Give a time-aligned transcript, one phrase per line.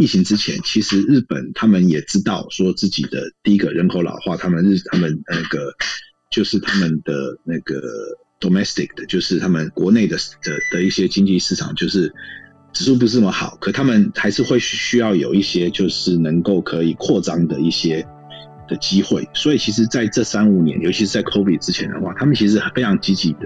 [0.00, 5.74] 疫情之前，其实日本他们也知道说自己的第一个人口老化，他们日他们那个
[6.30, 7.82] 就是他们的那个
[8.40, 12.10] domestic 的，就是他们国内的的的一些经济市场，就是
[12.72, 18.02] 指数不是那么好，可他们还是会需要有一些就是能够可以扩张的一些
[18.68, 19.28] 的机会。
[19.34, 23.40] 所以其实在这三五年，尤其是在 COVID 之前的话，他们其实非常积极的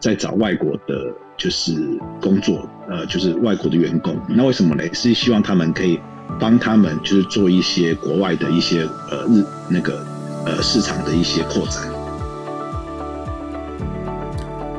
[0.00, 1.74] 在找外国的，就是
[2.20, 4.16] 工作，呃，就是外国的员工。
[4.28, 4.84] 那为什么呢？
[4.92, 5.98] 是希望他们可以
[6.38, 10.06] 帮他们，就是做一些国外的一些呃日那个
[10.46, 11.82] 呃市场的一些扩展。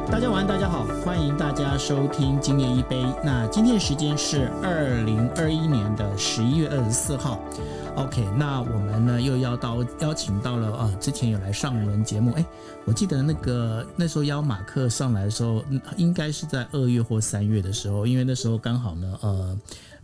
[0.10, 3.04] 大家晚安，大家好，欢迎大家收听今夜一杯。
[3.24, 7.40] 那今天的时间是二零二一年的十一月二十四号。
[7.95, 12.45] OK，那我们呢又要到邀请到了啊，之前有来上我们节目，哎，
[12.84, 15.63] 我记得那个那时候邀马克上来的时候，
[15.95, 19.58] 应该是在二月或三月的时候，因为那时候刚好呢，呃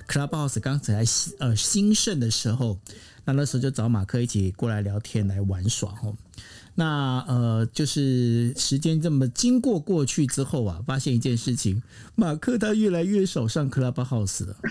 [0.07, 1.03] ，Clubhouse 刚才
[1.39, 2.77] 呃兴盛的时候，
[3.25, 6.15] 那那时候就找马克一起过来聊天来玩耍哦。
[6.75, 11.81] 那呃，就是时间这么经过过去之后啊，发现一件事情，
[12.15, 14.55] 马克他越来越少上 Clubhouse 了。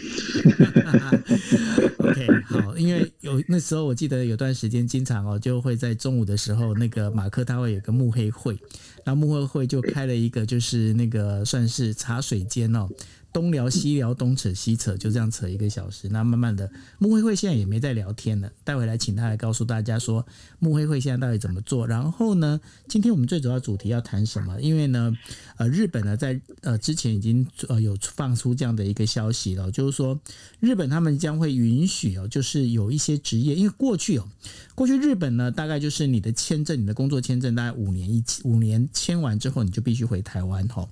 [1.99, 8.59] OK，好，因为有那时候我记得有段时间，经常哦就会在中午的时候，那个马克他会有个幕黑会，
[9.05, 12.89] 然后幕黑会就开了一个，就是那个算是茶水间哦。
[13.33, 16.09] 东聊西聊，东扯西扯，就这样扯一个小时。
[16.09, 18.51] 那慢慢的，木灰会现在也没在聊天了。
[18.65, 20.27] 待会来请他来告诉大家说，
[20.61, 21.87] 木黑会现在到底怎么做。
[21.87, 24.61] 然后呢，今天我们最主要主题要谈什么？
[24.61, 25.13] 因为呢，
[25.57, 30.21] 呃，日本呢在呃之前已经呃有放出这样的一个消息了，就是说
[30.61, 34.29] 日本他们将会允许哦，就是有一些职业，因为过去哦，
[34.77, 40.89] 过去日本呢大概就是你的签证，你的工作签证大概五年一五年签完之后，你就必须回台湾哈。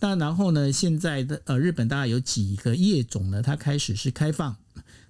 [0.00, 0.72] 那然后呢？
[0.78, 3.42] 现在的呃，日本大概有几个业种呢？
[3.42, 4.54] 它开始是开放，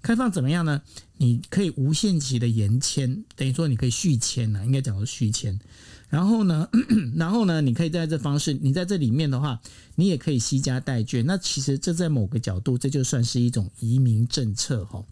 [0.08, 0.80] 开放怎么样呢？
[1.18, 5.60] 你可以无限期的延签，等于说你可以续签呢，应该讲说续签。
[6.08, 6.66] 然后呢，
[7.14, 9.60] 然后呢，你可以在这方式，你在这里面的话，
[9.96, 11.22] 你也可以惜家带眷。
[11.24, 15.04] 那其实这在某个角度，这就算是一种移民政策哈。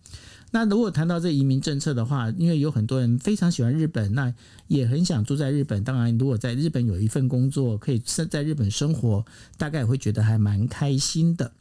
[0.52, 4.32] 那如果谈到这移民政策的话，因为有很多人非常喜欢日本，那
[4.66, 5.84] 也很想住在日本。
[5.84, 9.26] 当然，如果在日本有一份工作，可以在日本生活，
[9.58, 11.52] 大概也会觉得还蛮开心的。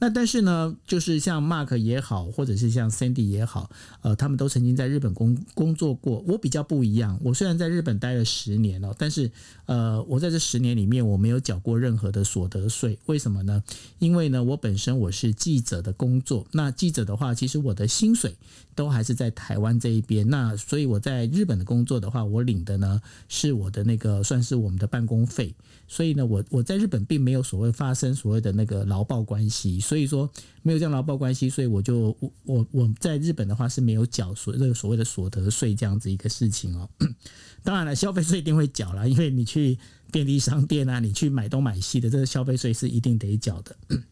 [0.00, 3.68] 那但是呢，就是像 Mark 也好，或者是像 Sandy 也好，
[4.02, 6.24] 呃，他们都曾经在日本工工作过。
[6.28, 9.30] 我比较不一样，我虽然在日本待了十年了，但是
[9.66, 12.98] 呃，我在这十年里面我没有缴过任何的所得税。
[13.06, 13.62] 为什么呢？
[13.98, 16.46] 因为呢，我本身我是记者的工作。
[16.52, 18.36] 那记者的话，其实我的薪水
[18.74, 20.28] 都还是在台湾这一边。
[20.28, 25.54] 那所以我在日本的工作的话，我领的呢是我的那个算是我们的办公费。
[25.90, 30.30] 所以呢，我我在日本并没有所谓发生所谓的那个劳报关系，所以说
[30.62, 36.88] 没有这样劳报关系，所以我就我我我在日本的话是没有缴所这个所谓的所得税这样子一个事情哦。
[37.64, 39.78] 当然了，消费税一定会缴啦，因为你去
[40.12, 43.74] 便利商店啊，你去买东买西的，这个消费税是一定得缴的。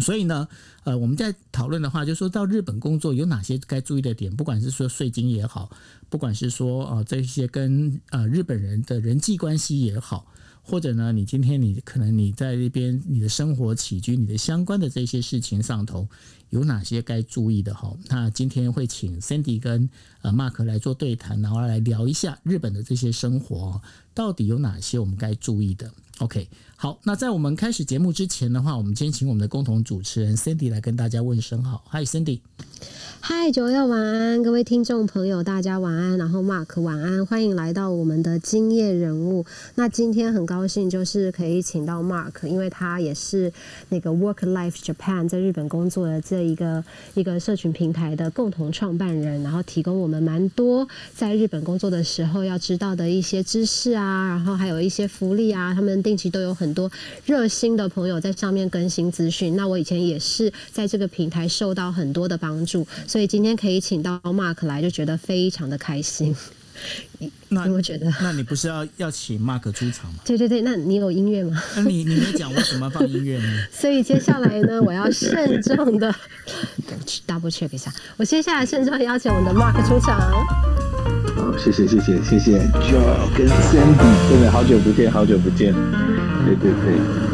[0.00, 0.48] 所以呢，
[0.82, 5.70] 呃，我们在讨论的话，就说到日本工作有哪些该注意的点，不管是说税金也好，
[6.08, 10.26] 不管是说呃这些跟呃日本人的人际关系也好。
[10.68, 16.06] 或者呢，你今天你可能你在那边你的生活起居、你的相关的这些事情上头
[16.50, 17.96] 有哪些该注意的哈？
[18.10, 19.88] 那今天会请 Cindy 跟
[20.20, 23.80] 呃 Mark 来做对谈，然后来聊一下日本的这些生活
[24.12, 25.90] 到底有哪些我们该注意的。
[26.18, 26.46] OK，
[26.80, 31.82] 好，那在我们开始节目之前的话，我们今天请我们的共同主持人 Cindy 来跟大家问声好。
[31.90, 32.38] Hi Cindy。
[33.20, 36.16] 嗨，九月晚安，各位听众朋友，大家晚安。
[36.16, 39.44] 然后 Mark 晚安，欢迎来到我们的今夜人物。
[39.74, 43.52] 那今天很高兴，就是可以请到 Mark，因为他也是
[43.88, 46.84] 那个 Work Life Japan 在日本工作的这一个
[47.14, 55.74] 一个社群平台的共同创办人，然后提供我们蛮多在日本工作的时候要知道的一些知识啊，然后还有一些福利啊。
[55.74, 56.90] 他们定期都有很多
[57.26, 59.56] 热心的朋友在上面更新资讯。
[59.56, 62.86] 那我以前也是在这个平台受到很多的帮助。
[63.06, 66.34] 所以今天可以请到 Mark 来，就觉得非常的开心。
[67.48, 70.20] 那我觉得，那你不是要要请 Mark 出场吗？
[70.24, 71.60] 对对对，那你有音乐吗？
[71.74, 73.64] 那你你没讲为什么放音乐呢？
[73.72, 76.14] 所以接下来呢，我要慎重的
[77.26, 77.92] double check 一下。
[78.16, 80.87] 我接下来慎重邀请我们的 Mark 出场。
[81.38, 85.72] 好，谢谢谢谢谢谢 Joe 跟 Sandy，真的好久不见，好久不见。
[86.44, 87.27] 对对对。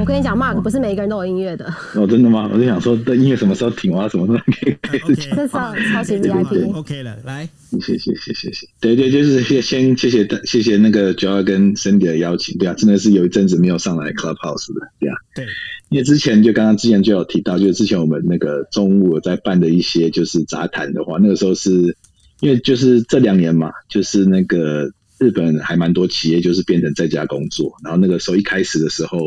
[0.00, 1.66] 我跟你讲，Mark 不是每一个人都有音乐的。
[1.94, 2.48] 哦，真的吗？
[2.52, 3.92] 我就想说，这音乐什么时候停？
[3.92, 5.36] 我要什么时候可以开始讲？
[5.36, 6.72] 这超超级 VIP。
[6.72, 7.48] OK 了，来，
[7.80, 8.66] 谢谢谢谢谢。
[8.80, 15.16] 对对，就是先先谢谢谢谢那个 Joel 跟 Cindy 的邀请，对啊，真的是有一阵子没有上来 Clubhouse 的，对啊。
[15.34, 15.44] 对，
[15.88, 21.96] 因为之前就刚刚之前就有提到，就是之前我们那个中午在办的一些就是杂谈的话，那个时候是
[22.40, 24.92] 因为就是这两年嘛，就是那个。
[25.20, 29.18] 日本还蛮多企业就是变成在家工作，然后那个时候一开始的时候，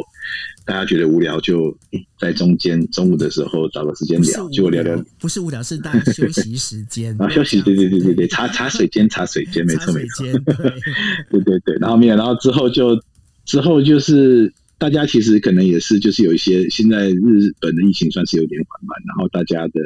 [0.65, 1.75] 大家觉得无聊，就
[2.19, 5.03] 在中间中午的时候找个时间聊，就聊聊。
[5.19, 10.25] 不是无聊，是大家休息时间 啊，休息，对对对对对，茶茶水间， 茶水间，没错没错，
[11.29, 13.01] 对 对对，然后没有，然后之后就
[13.45, 19.81] 之后就是大家其实可能也是就是有一些现在日本的疫情算是有点缓慢，然后大家的。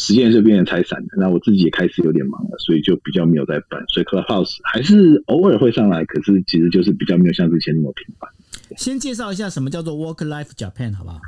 [0.00, 3.84] 时间就变得太散了，那我自己也开始有点忙了，所以就比较没有在办。
[3.88, 8.30] 所以 Clubhouse 还是偶尔会上来，可是其实就是比较没有像之前那么频繁。
[8.76, 11.20] 先介绍一下什么叫做 Work Life Japan 好不好？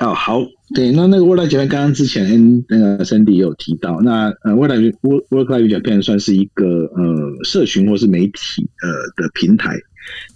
[0.00, 4.98] 哦，好，对，那那个 Work Life Japan 刚刚之前那个 Cindy 也有提到，那呃 Work Life
[5.30, 9.78] Work Life Japan 算是一个呃社群或是媒体呃的平台，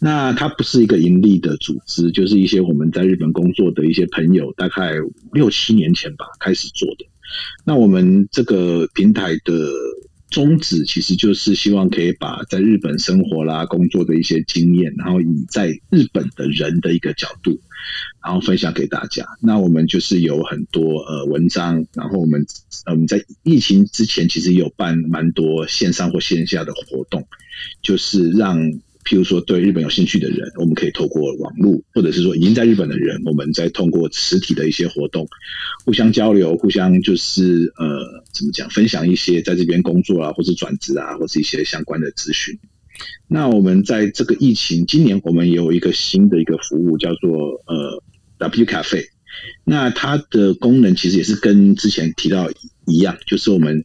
[0.00, 4.94] 那它不是一个盈利的组织，就是一些我们在日本工作的一些朋友，大概
[5.32, 7.04] 六七年前吧开始做的。
[7.64, 9.52] 那我们这个平台的
[10.32, 17.60] 宗旨，其实就是希望可以把在日本生活啦、工作的一些经验，然后以在日本的人的一个角度，
[18.24, 19.24] 然后分享给大家。
[19.40, 22.44] 那我们就是有很多呃文章，然后我们
[22.86, 27.28] 我们在疫情之前，其实有办蛮多线上或线下的活动，
[27.82, 28.58] 就是让。
[29.04, 35.26] 譬如说，对日本有兴趣的人，我们可以透过网络，或者是说已经在日本的人，我们再通过实体的一些活动，
[35.84, 42.56] 互相交流，互相就是呃，怎么讲，分享一些在这边工作啊，或者转职啊，或是一些相关的资讯。
[43.26, 48.02] 那我们在这个疫情，今年我们也有一个新的一个服务，叫做呃
[48.38, 49.04] W 咖啡。
[49.64, 52.48] 那它的功能其实也是跟之前提到
[52.86, 53.84] 一样，就是我们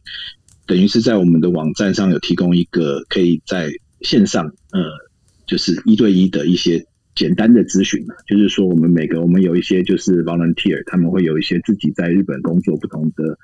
[0.64, 3.68] 等于是在我们的网站上有提供一个可以在
[4.02, 5.07] 线上呃。
[5.48, 13.36] 就是一对一的一些简单的咨询嘛，就是说我们每个我们有一些就是 volunteer，他们会有一些自己在日本工作不同的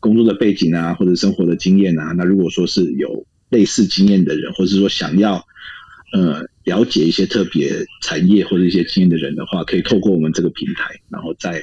[0.00, 2.12] 工作的背景啊，或者生活的经验啊。
[2.16, 5.44] 那如果说是有类似经验的人，或者是说想要
[6.14, 11.62] 呃了解一些特别产业或者一些经验的人的话，可以透过我们这个平台，然后在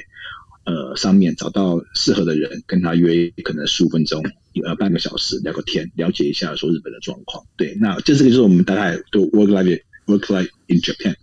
[0.66, 4.22] 呃上面找到适合的人，跟他约可能十五分钟
[4.64, 7.42] 呃半个小时聊个天，了解一下说日本的状况。
[7.56, 9.80] 对，那这这个就是我们大概都 work life。
[10.08, 11.16] Work life in Japan，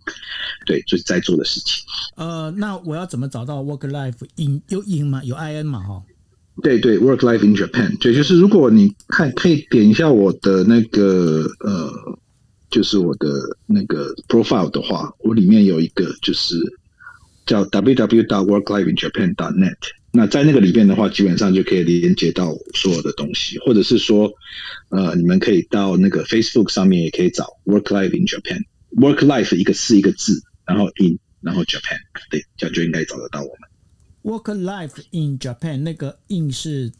[0.65, 1.81] 对，就是在做的事情。
[2.17, 5.23] 呃，那我要怎么找到 Work life in 有 in 吗？
[5.23, 5.79] 有 in 吗？
[5.79, 6.03] 哈，
[6.61, 11.89] 对对，Work life in Japan，对，就是如果你看可以点一下我的那个呃，
[12.69, 13.31] 就是我的
[13.65, 16.57] 那个 profile 的话，我里面有一个就是
[17.45, 18.25] 叫 www.
[18.25, 19.77] worklifeinjapan.net。
[20.11, 24.31] 那在那个里边的话，基本上就可以连接到所有的东西，或者是说，
[24.89, 28.63] 呃，你们可以到那个 Facebook 上面也可以找 Work Life in Japan。
[28.95, 31.97] Work life 一个是一个字，然后 in，然后 Japan，
[32.29, 33.67] 对，这样就应该找得到我们。
[34.21, 36.91] Work life in Japan 那个 in 是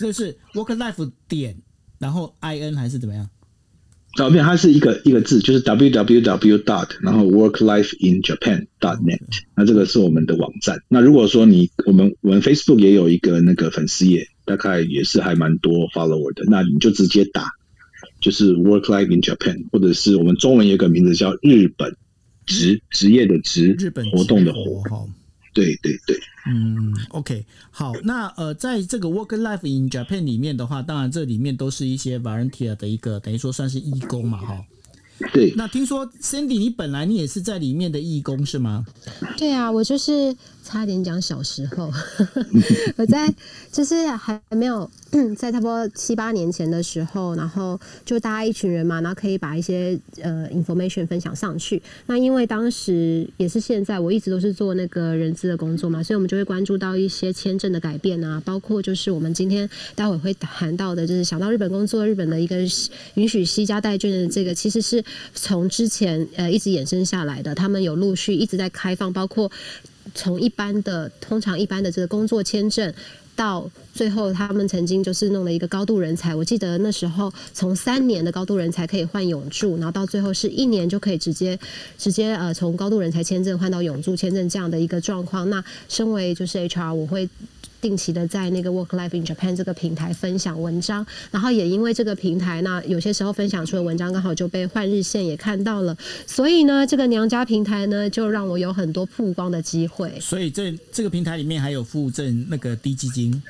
[0.00, 1.54] 就是 Work life 点，
[1.98, 3.28] 然后 I N 还是怎么样？
[4.16, 9.20] 照片它是一个一个字，就是 www dot，然后 work life in Japan dot net。
[9.54, 10.82] 那这个是我们的网站。
[10.88, 17.48] 那如果说你我们我们 Facebook 也有一个那个粉丝页，大概也是还蛮多 follower 的，那你就直接打。
[18.20, 21.94] 就是 work life in Japan，或者是我们中文有个名字叫日本
[22.46, 25.04] 职职业的职，日本活动的活哈。
[25.54, 26.16] 对对对，
[26.46, 34.64] 嗯，OK，好，那呃，在这个 work life in Japan 里面的话，当然这里面都是一些 volunteer 的一个，等于说算是义工嘛，哈。
[35.32, 35.52] 对。
[35.56, 38.84] 那听说 Cindy，你本来你也是在里面的义工是吗？
[39.36, 40.36] 对啊，我就是。
[40.64, 41.90] 差点讲小时候，
[42.96, 43.32] 我在
[43.72, 44.90] 就是还没有
[45.34, 51.82] 在差不多七八年前的时候，然后就大家一群人嘛，然后可以把一些呃 information 分享上去。
[52.04, 62.58] 那因为当时也是现在，我一直都是做那个人资的工作嘛，所以我们就会关注到一些签证的改变啊，包括就是我们今天待会会谈到的，就是想到日本工作，日本的一个
[63.14, 65.02] 允许西加代券的这个，其实是
[65.34, 69.50] 从之前呃一直衍生下来的，他们有陆续一直在开放，包括。
[70.14, 72.92] 从一般的、通常一般的这个工作签证，
[73.36, 76.34] 到最后他们曾经就是弄了一个高度人才。
[76.34, 81.56] 我记得那时候从三年的高度人才可以换永驻，然后到最后是一年就可以直接
[81.98, 85.50] 直接呃从高度人才签证换到永驻签证这样的一个状况。
[85.50, 87.28] 那身为就是 HR，我会
[87.80, 100.18] 定期的在那个 Work Life in Japan 这个平台分享文章，然后也因为这个平台，那有些时候分享出的文章刚好就被换日线也看到了，所以呢，这个娘家平台呢，就让我有很多曝光的机会。
[100.20, 103.42] 所以这这个平台里面还有附赠那个低基金。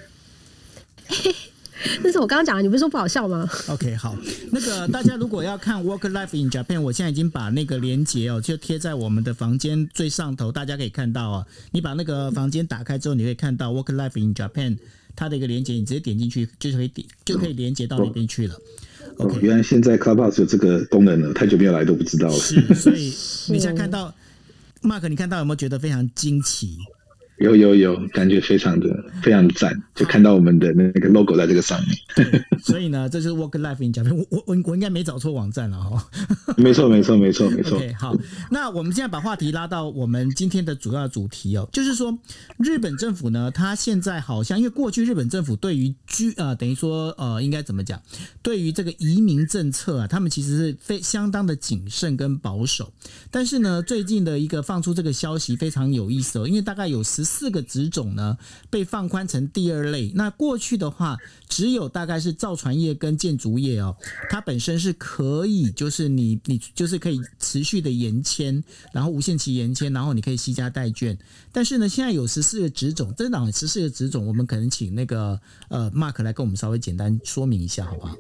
[2.03, 4.17] 那是我刚刚讲的，你不是说不好笑吗？OK，好，
[4.51, 11.47] 那个大家如果要看 Work Life in Japan，我现在已经把那个链接哦，就贴在我们的房间最上头，大家可以看到哦。
[11.71, 14.77] 你把那个房间打开之后，你可以看到 Work Life in Japan
[15.15, 18.55] 它的一个连接，你直接点进去就可以点，就可以连接到那边去了。
[19.19, 22.35] OK，原来现在 Clubhouse 有这个功能了，太久没有来都不知道了。
[22.35, 23.07] 是，所以
[23.53, 24.13] 你现在看到
[24.83, 26.79] Mark，你看到有没有觉得非常惊奇？
[27.39, 32.45] 有有有，感觉非常的非常赞，就看到我们的那个 logo 在这个上面。
[32.59, 34.15] 所以呢，这就是 Work Life in Japan。
[34.17, 36.05] 我我我我应该没找错网站了哈。
[36.59, 37.77] 没错没错没错没错。
[37.77, 38.13] OK，好，
[38.51, 42.19] 那我们现在把话题拉到我们今天的主要主题哦，就是说
[42.59, 48.03] 日本政府呢，它现在好像因为过去日本政府对于居呃等于说呃应该怎么讲，
[48.43, 52.93] 对于这个移民政策啊，他们其实是非相当的谨慎跟保守。
[53.31, 57.28] 但是呢，最近的一个放出这个消息非常有意思哦，因为大概有十。
[57.29, 58.39] 四个职种呢
[58.71, 60.11] 被放宽成第二类。
[60.15, 61.19] 那过去的话，
[61.49, 63.95] 只有大概是造船业跟建筑业哦，
[64.31, 71.17] 它本身是可以，就是你你就是可以持续的延签，然后无限期延签，然后你可以惜家带眷。
[71.53, 78.17] 但是呢，现在有十四个职种，这档十四个职种，我们可能请那个呃 Mark 来跟我们稍微简单说明一下，好不好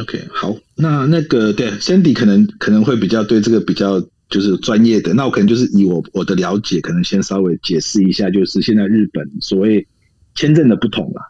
[0.00, 4.00] ？OK，好，那那个对 Sandy 可能可能会比较对这个比较。
[4.34, 9.86] 就是专业的，那我可能就是以我我的了解，可能先稍微解释一下，就是现在日本所谓
[10.34, 11.22] 签证的不同了。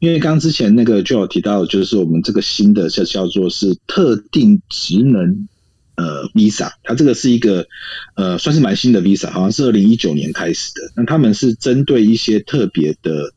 [0.00, 5.46] 因为刚之前那个就有提到，就是我们这个新的叫叫做是特定职能
[5.94, 7.68] 呃 visa，它这个是一个
[8.16, 10.80] 呃算是蛮新的 visa，好像是二零一九年开始的。
[10.96, 13.32] 那他们是针对一些特别的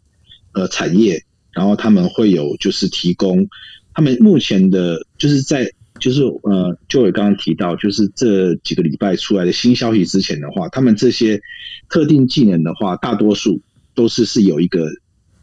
[0.54, 3.48] 呃产业，然后他们会有就是提供
[3.94, 5.72] 他们目前的就是在。
[6.01, 11.39] 就是呃，就我刚刚提到，就是这几个礼拜出来的新消息之前的话，他们这些
[11.88, 13.62] 特定技能的话，大多数
[13.93, 14.88] 都是是有一个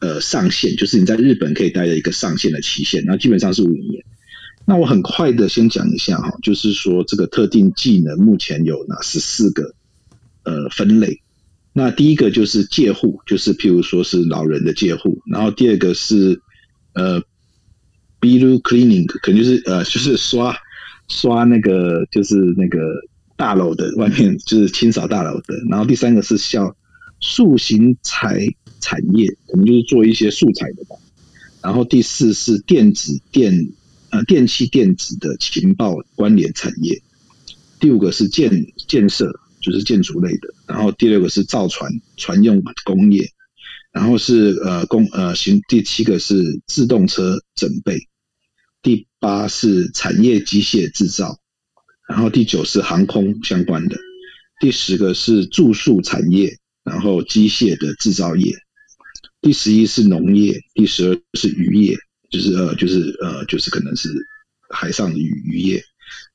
[0.01, 4.05] 呃上限，就是你在日本可以待的一个上限的期限，那基本上是五年。
[4.67, 9.73] 那我很快的先讲一下哈，就是说这个特定技能目前有哪十四个
[10.43, 11.23] 呃分类。
[11.73, 16.43] 那第一个就是介护，就是譬如说是老人的介护，然后第二个是
[16.93, 17.23] 呃。
[18.21, 20.57] 比如 cleaning 可能就是呃，就是刷
[21.09, 22.79] 刷那个，就是那个
[23.37, 25.57] 大楼的外面，就是清扫大楼的。
[25.69, 26.75] 然后第三个是像
[27.21, 28.47] 塑形材
[28.81, 30.97] 产业，可能就是做一些素材的吧。
[31.63, 33.69] 然后第四是电子电
[34.11, 37.01] 呃电器电子的情报关联产业。
[37.81, 38.51] 第五个是建
[38.89, 40.53] 建设，就是建筑类的。
[40.67, 43.31] 然后第六个是造船船用工业。
[43.91, 46.35] 然后是呃工呃行第七个是
[46.67, 47.99] 自动车整备，
[48.83, 51.39] 第八是产业机械制造，
[52.07, 53.97] 然后第九是航空相关的，
[54.61, 58.53] 第十个是住宿产业，然后机械的制造业，
[59.41, 61.97] 第十一是农业，第十二是渔业，
[62.31, 64.11] 就是呃就是呃就是可能是
[64.69, 65.83] 海上的渔渔业，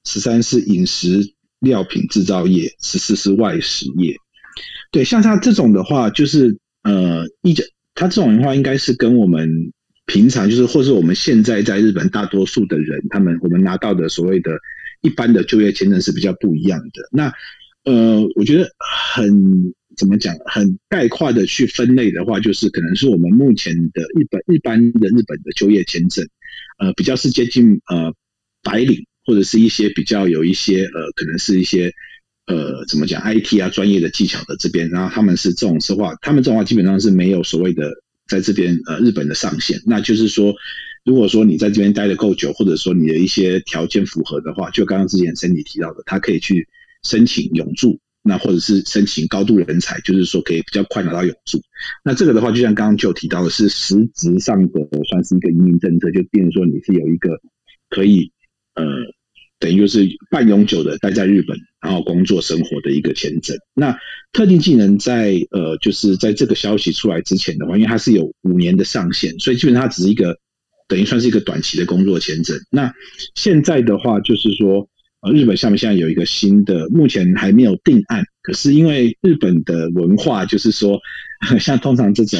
[0.03, 4.15] 十三是饮食料品制造业，十四是外食业。
[4.91, 6.57] 对，像他这种的话，就是。
[6.83, 9.71] 呃，一讲他这种的话，应该是跟我们
[10.05, 14.51] 平常就是，或者我们现在在日本大多数的人，他们我们拿到的所谓的
[15.01, 17.07] 一般的就业签证是比较不一样的。
[17.11, 17.33] 那
[17.85, 26.27] 呃，我觉得很怎么讲，很概括的去分类的话，就是可能是我们目前的日本一般的日本的就业签证，
[26.79, 28.13] 呃，比较是接近呃
[28.61, 31.93] 白领，或者是一些比较有一些呃，可能是一些。
[32.45, 37.89] 呃，怎么讲？IT 啊，专业的技巧的这边，然后他们是这种说话，他们这种话基本上是没有所谓的
[38.27, 39.79] 在这边呃日本的上限。
[39.85, 40.53] 那就是说，
[41.05, 46.67] 如果说你在这边待的够久，或者说你的一些条件符合的话，就刚刚之前森你提到的，他可以去
[47.03, 51.61] 申请永住，那或者是申请高度人才，就是说可以比较快拿到永住。
[52.03, 57.39] 那这个的话，就像刚刚就提到的，是实质上的算是一个移民政策，就变成说你是有一个
[57.89, 58.33] 可以
[58.75, 58.83] 呃。
[59.63, 63.55] 等于就是半永久的待在日本，然后工作生活的一个签证。
[63.73, 63.97] 那
[64.33, 70.37] 特定技能在呃，就是在这个消息出来之前的话，因为它是有五年的上限，所以基本上它只是一个
[70.89, 72.57] 等于算是一个短期的工作签证。
[72.69, 72.93] 那
[73.35, 74.89] 现在的话，就是说，
[75.33, 78.25] 日本下面现在有一个新的，目前还没有定案。
[78.41, 80.99] 可是因为日本的文化，就是说
[81.61, 82.37] 像通常这种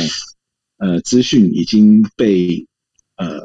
[0.78, 2.68] 呃资讯已经被
[3.16, 3.40] 呃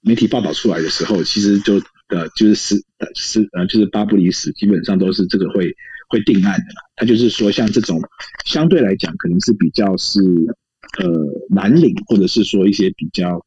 [0.00, 1.82] 媒体报道出来的时候，其实就。
[2.10, 5.74] 呃，就是是是呃，就是八不离十，基本上都是这个会
[6.08, 6.66] 会定案的。
[6.96, 8.00] 他就是说，像这种
[8.44, 10.20] 相对来讲，可能是比较是
[10.98, 11.08] 呃
[11.54, 13.44] 蓝领或者是说一些比较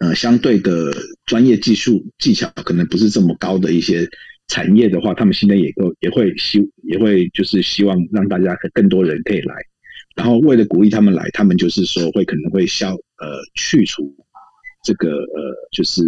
[0.00, 0.92] 呃相对的
[1.26, 4.08] 专业技术技巧可能不是这么高的一些
[4.48, 9.54] 产业的话，他们现在也够也会希也会就是希望让大家更多人可以来，
[10.14, 14.14] 然后为了鼓励他们来，他们就是说会可能会消呃去除
[14.82, 16.04] 这个呃就是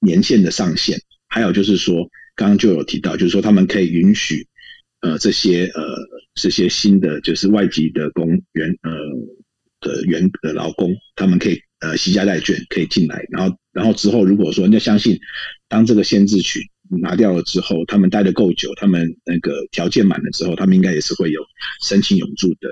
[0.00, 0.98] 年限的上限，
[1.30, 4.46] 还有就是说刚刚就有提到，就是说他们可以允许
[5.00, 5.82] 呃这些呃
[6.34, 8.90] 这些新的就是外籍的工员呃。
[9.82, 15.18] 的员的劳工，他们可以呃息家带券可以进来，然后然后之后如果说人家相信，
[15.68, 16.60] 当这个限制区
[17.00, 21.40] 拿掉了之后，他们待的够久，他们那个条件满了之后，他们应该也是会有
[21.82, 22.68] 申请永住的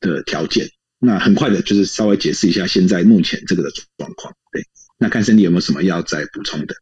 [0.00, 0.68] 的条件。
[0.98, 4.34] 那很快的就是稍微解释一下现在目前这个的状况。
[4.52, 4.62] 对，
[4.98, 6.74] 那看森迪有没有什么要再补充的？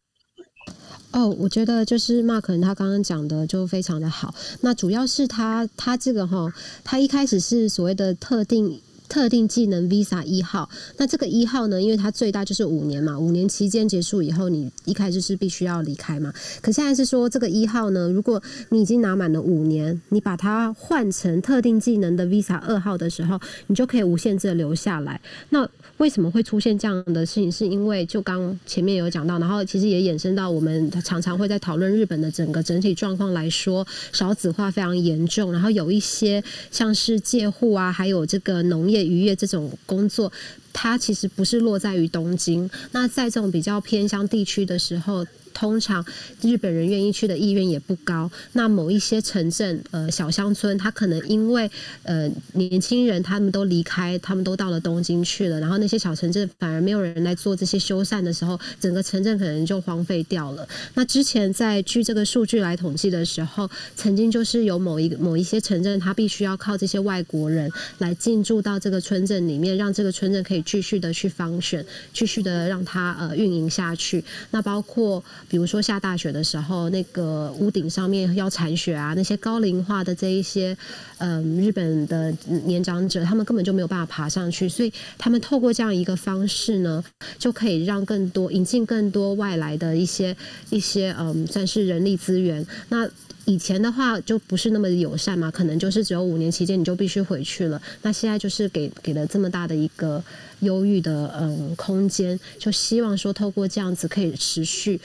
[1.13, 4.35] 哦，我觉得就是 Mark 他刚刚讲的就非常的好。
[4.61, 6.53] 那主要是他他这个哈，
[6.85, 8.81] 他一开始是所谓的特定。
[9.11, 11.83] 特定技能 Visa 一号，那这个一号呢？
[11.83, 16.33] 因为它最大就是五年嘛，五年期间结束以后，你一开始是必须要离开嘛。
[16.63, 23.37] 可现在是说这个一号呢，如果你已经拿满了五年，你把它换成特定技能的 Visa 二号的时候，
[23.67, 25.21] 你就可以无限制的留下来。
[25.49, 25.69] 那
[26.01, 27.53] 为什么会出现这样的事情？
[27.53, 39.05] 是因为就刚前面有讲到，然后其实也衍生到我们常常会在讨论日本的整个整体状况来说，少子化非常严重，然后有一些像是借户啊，还有这个农业。
[39.05, 40.33] 渔业这种工作，
[40.73, 42.69] 它其实不是落在于东京。
[42.93, 45.27] 那在这种比较偏乡地区的时候。
[45.53, 46.05] 通常
[46.41, 48.31] 日本人愿意去的意愿也不高。
[48.53, 51.71] 那某一些城镇、呃小乡村，他可能因为
[52.03, 60.69] 呃年轻人他们都离开，他们都到了东京去了，然后那些小城镇反而没有人来做这些修缮的时候，整个城镇可能就荒废掉了。
[60.95, 74.25] 那之前在据这个数据来统计的时候，曾经就是有某一个某一些城镇，他必须要靠这些外国人来进驻到这个村镇里面，让这个村镇可以继续的去方选，继续的让它呃运营下去。
[74.51, 75.23] 那包括。
[75.49, 80.77] 比如说下大雪的时候，那个屋顶上面要铲雪啊，那些高龄化的这一些，
[81.19, 82.33] 嗯，日本的
[82.65, 87.03] 年长者，他们根本就没有办法爬上去，所以他们透过这样一个方式呢，
[87.39, 90.37] 就可以让更多引进更多外来的一些
[90.71, 92.65] 一些嗯，算是人力资源。
[92.89, 93.09] 那
[93.47, 97.81] 以前的话就不是那么友善嘛，可能就是只有五年期间你就必须回去了。
[98.03, 100.23] 那现在就是给给了这么大的一个
[100.61, 105.01] 忧郁的嗯空间，就希望说透过这样子可以持续。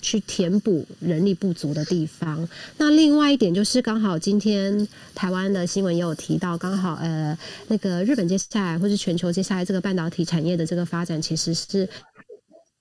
[0.00, 2.48] 去填补人力不足的地方。
[2.76, 7.36] 那另外一点就是，刚好今天台湾的新闻也有提到，刚好呃，
[7.68, 11.88] 那个日本接下来或是全球接下来这个半导体产业的这个发展，其实是。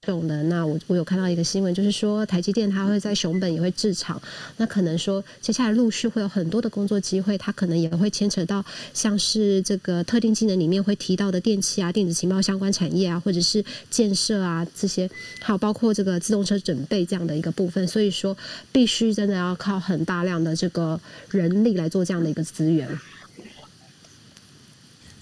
[0.07, 4.19] 懂的，那我我有看到一个新闻，就是说台积电它会在熊本也会制厂，
[4.55, 15.09] 那可能说接下来陆续会有很多的工作机会，它可能也会牵扯到像是这个特定技能里面会提到的电器啊、电子情报相关产业啊，或者是建设啊这些，
[15.41, 18.35] 还有包括这个自动车准备这样的一个部分，所以说
[18.71, 20.97] 必须真的要靠很大量的这个
[21.29, 22.87] 人力来做这样的一个资源。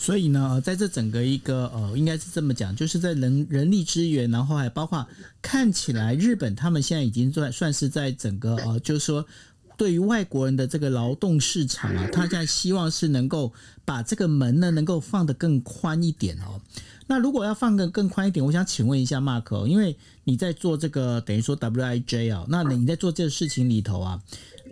[0.06, 5.04] 所以呢，在这整个一个呃，应该是这么讲，就是在人人力资源，然后还包括
[5.42, 9.26] 看起来日本他们现在已经算算是在整个呃，就是说
[9.76, 13.52] 对于外国人的这个劳动市场啊，他现在希望是能够
[13.84, 16.62] 把这个门呢能够放得更宽一点哦。
[17.08, 24.22] 那如果要放个更宽一点，我想请问一下 Mark，因为你在做这个等于说 WIJ 啊，那你在做这个事情里头啊。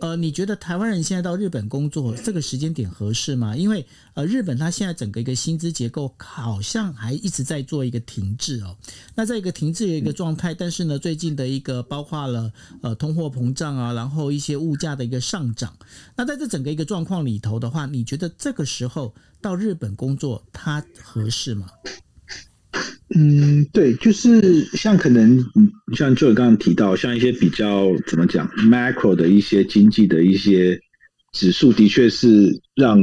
[0.04, 3.56] 呃，你觉得台湾人现在到日本工作这个时间点合适吗？
[3.56, 8.76] 因为呃，日本它现在整个一个薪资结构好像还一直在做一个停滞哦。
[9.16, 15.74] 那在一个停滞的一个状态，但是呢，最近的一个包括了呃通货膨胀啊，然后一些物价的一个上涨。
[16.18, 21.70] 那在这整个一个状况里头的话，你觉得这个时候到日本工作它合适吗？
[23.16, 25.44] 嗯，对，就是像可能，
[25.96, 30.80] 像就刚刚提到，像一些比较怎么讲，macro 的一些经济的一些
[31.32, 33.00] 指数，的确是让，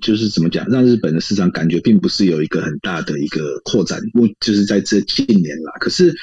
[0.00, 5.72] 就是怎么讲，让日本的市场感觉并不是有一个很大的一个扩展，目就是在这近年啦。
[5.80, 6.14] 可是，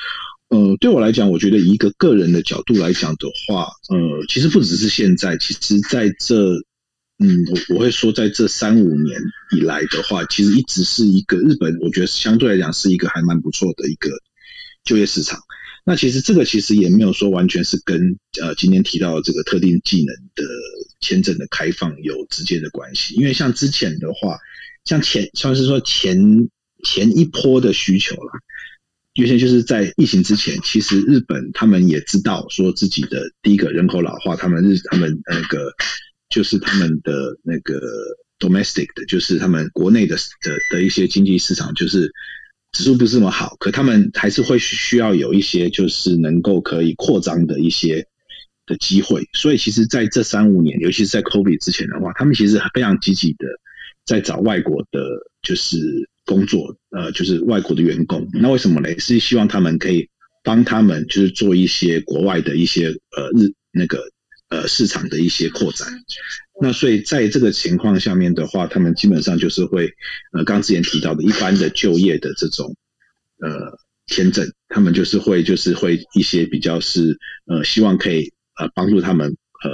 [0.49, 6.62] 呃，对我来讲，我觉得一个个人的角度来讲的话，呃，其实不只是现在，其实在这。
[7.19, 9.21] 嗯，我我会说，在这三五年
[9.56, 14.10] 以来的话，其实一直是一个日本，我觉得相对来讲是一个还蛮不错的一个
[14.84, 15.39] 就业市场。
[15.86, 20.43] 那其实这个其实也没有说完全是跟呃今天提到的这个特定技能的
[21.02, 24.39] 签证的开放有直接的关系，因为像之前的话，
[24.84, 26.49] 像前像是说前
[26.84, 28.34] 前一波的需求啦，
[29.13, 35.73] 有些就是在疫情之前，其实日本他们也知道说自己的第一个人口老化，他们日他们那个。
[36.33, 37.79] 就是他们的那个
[38.39, 42.11] domestic 的，就是他们国内的的的一些经济市场，就是
[42.71, 48.07] 指数不是那么好，可他们还是会需要有一些就是能够可以扩张的一些
[48.65, 49.21] 的机会。
[49.33, 53.45] 所以其实在这三五年，尤其是在 COVID 之前的话，他们其实非常积极的
[54.03, 54.99] 在找外国的，
[55.43, 55.77] 就是
[56.25, 58.27] 工作，呃，就是外国的员工。
[58.33, 58.89] 那为什么呢？
[58.97, 60.09] 是希望他们可以
[60.43, 63.99] 帮他们，就是做一些国外的一些呃日那个。
[64.53, 65.87] 呃，市场的一些扩展，
[66.61, 69.91] 那所以在这个情况下面的话，他们基本上就是会，
[70.31, 72.75] 呃，刚之前提到的一般的就业的这种
[73.41, 73.49] 呃
[74.05, 79.71] 签证，他们就是会就是会一些比较是呃希望可以呃帮助他们呃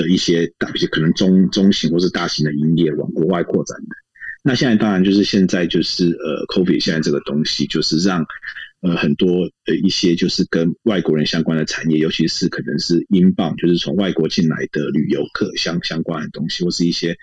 [0.00, 3.96] 的一些大一些可能中中型或是大型的营业往国外扩展的。
[4.44, 8.24] 那现在当然就是现在就是呃，COVID 现在这个东西就是让。
[8.80, 17.16] 呃，很多的一些就是跟外国人相关的产业，尤其是可能是英镑，就是从外国进来的旅游客相相关的东西，或是一些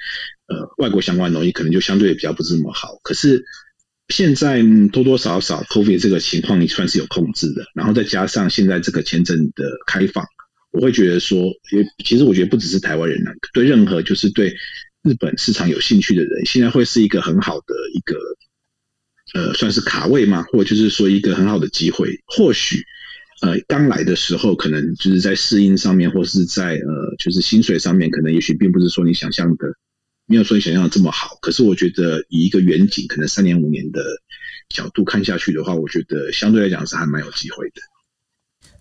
[0.48, 3.00] 呃外国相关的东西，可能就相对比较不是那么好。
[3.04, 3.46] 可是
[4.10, 10.26] 现在多多少少，COVID 这个情况也算是有控制的，然后再加上现在这个签证的开放，
[10.74, 11.40] 我会觉得说，
[11.72, 14.54] 也其实我觉得不只是台湾人呢，对任何就是对
[15.04, 18.18] 日本市场有兴趣的人，现在会是一个很好的一个。
[19.36, 20.44] 呃，算是卡位吗？
[20.44, 22.08] 或就是说一个很好的机会？
[22.26, 22.82] 或许，
[23.42, 29.68] 呃，刚来的时候可能就是在适应上面，或是在呃，就是薪水上面，可能也许并不是说你想象的，
[30.26, 31.38] 没有说你想象的这么好。
[31.42, 34.02] 可是我觉得以一个远景，可能三年五年的
[34.70, 37.82] 角度看下去的话，我觉得相对来讲是还蛮有机会的。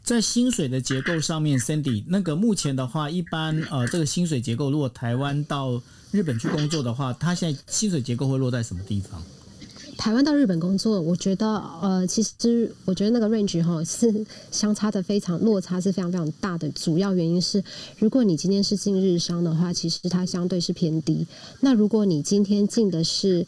[0.04, 9.20] 在薪水的结构上面，Cindy，那个目前的话，一般呃，这个薪水结构，如果台湾到日本去工作的话，它现在薪水结构会落在什么地方？
[9.96, 11.46] 台湾到日本工作，我觉得
[11.80, 16.68] 呃，其实我觉得那个 range 哈是相差的非常落差是非常非常大的。
[16.70, 17.62] 主要原因是，
[17.98, 21.26] 如果你今天是进日商的话，其实它相对是偏低。
[21.60, 23.46] 那如果你今天进的是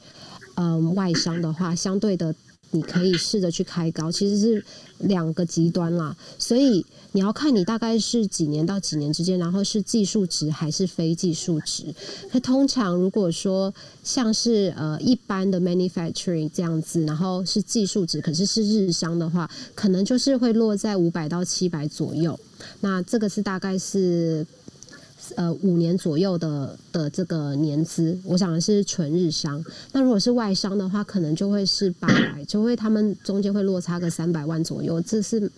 [0.54, 2.34] 嗯外商的话，相对的。
[2.72, 4.64] 你可以试着去开高，其实是
[4.98, 11.94] 两个极端啦，所以你要看你大概是几年到几年之间，然后是技术值还是非技术值。
[12.32, 22.38] 那通常如果说像是呃一般的 manufacturing 这样子，然后是技术值，可是是日商的话，可能就是会落在五百到七百左右。
[22.80, 24.46] 那这个是大概是。
[25.36, 29.64] 呃，五年左右的的这个年资，我想的是纯日商。
[29.92, 35.50] 那如果是外商的话，可能就会是八百，就会他们中间会落差个三百万左右，这是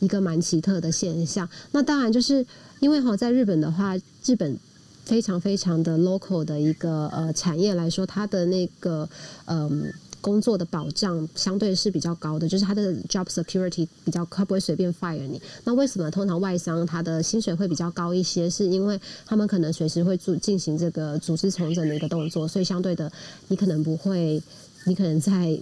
[0.00, 1.48] 一个蛮奇特的现象。
[1.72, 2.44] 那当然就是
[2.80, 4.58] 因为哈，在日本的话，日本
[5.04, 9.08] 非常非常的 local 的一个呃产业来说，它的那个
[9.46, 9.92] 嗯。
[10.20, 15.40] 工作的保障相对是比较高的，就是他的 job security 比较，他不会随便 fire 你。
[15.64, 18.48] 那为什么通常外商他的薪水会比较高一些？
[18.48, 23.10] 是因为他们可能随时会做进行这个组织重整的一个动作，所以相对的，
[23.48, 24.42] 你可能不会，
[24.84, 25.60] 你可能在。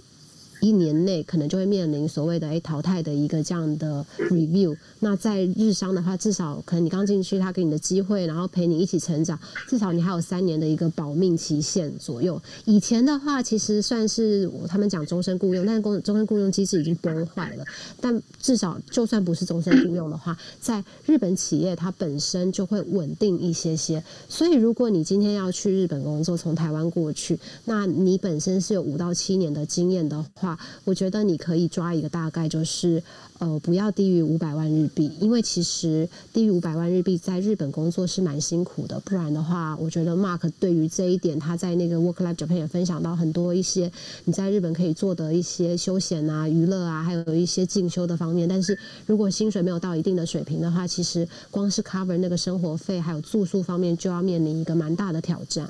[0.59, 4.75] 一年内可能就会面临所谓的诶淘汰的一个这样的 review。
[4.99, 12.41] 那在日商的话，至少可能你刚进去，他给你的机会，然后陪你一起成长，至少你还有三年的一个保命期限左右。
[12.65, 17.65] 以前的话，其实算是他们讲终身雇佣，但是工终身雇佣机制已经崩坏了。
[18.01, 24.03] 但至少就算不是终身雇佣的话，在日本企业它本身就会稳定一些些。
[24.27, 30.48] 所以如果你今天要去日本工作，从台湾过去，那你本身是有五到七年的经验的话，
[30.83, 33.01] 我觉得你可以抓一个大概，就是
[33.39, 38.99] 呃，不要低于五百万日币，因为其实低于五百万日币在日本工作是蛮辛苦的。
[39.01, 43.91] 不然的话，我觉得 Mark 对于这一点，他在那个 Work Life Japan 也分享到很多一些
[44.25, 48.47] 你在日本可以做的一些休闲啊、娱乐啊，还有一些进修的方面。
[48.47, 55.69] 但是如果薪水没有到一定的水平的话，其实光是 cover 那个生活费还有住宿方面，就要面临一个蛮大的挑战。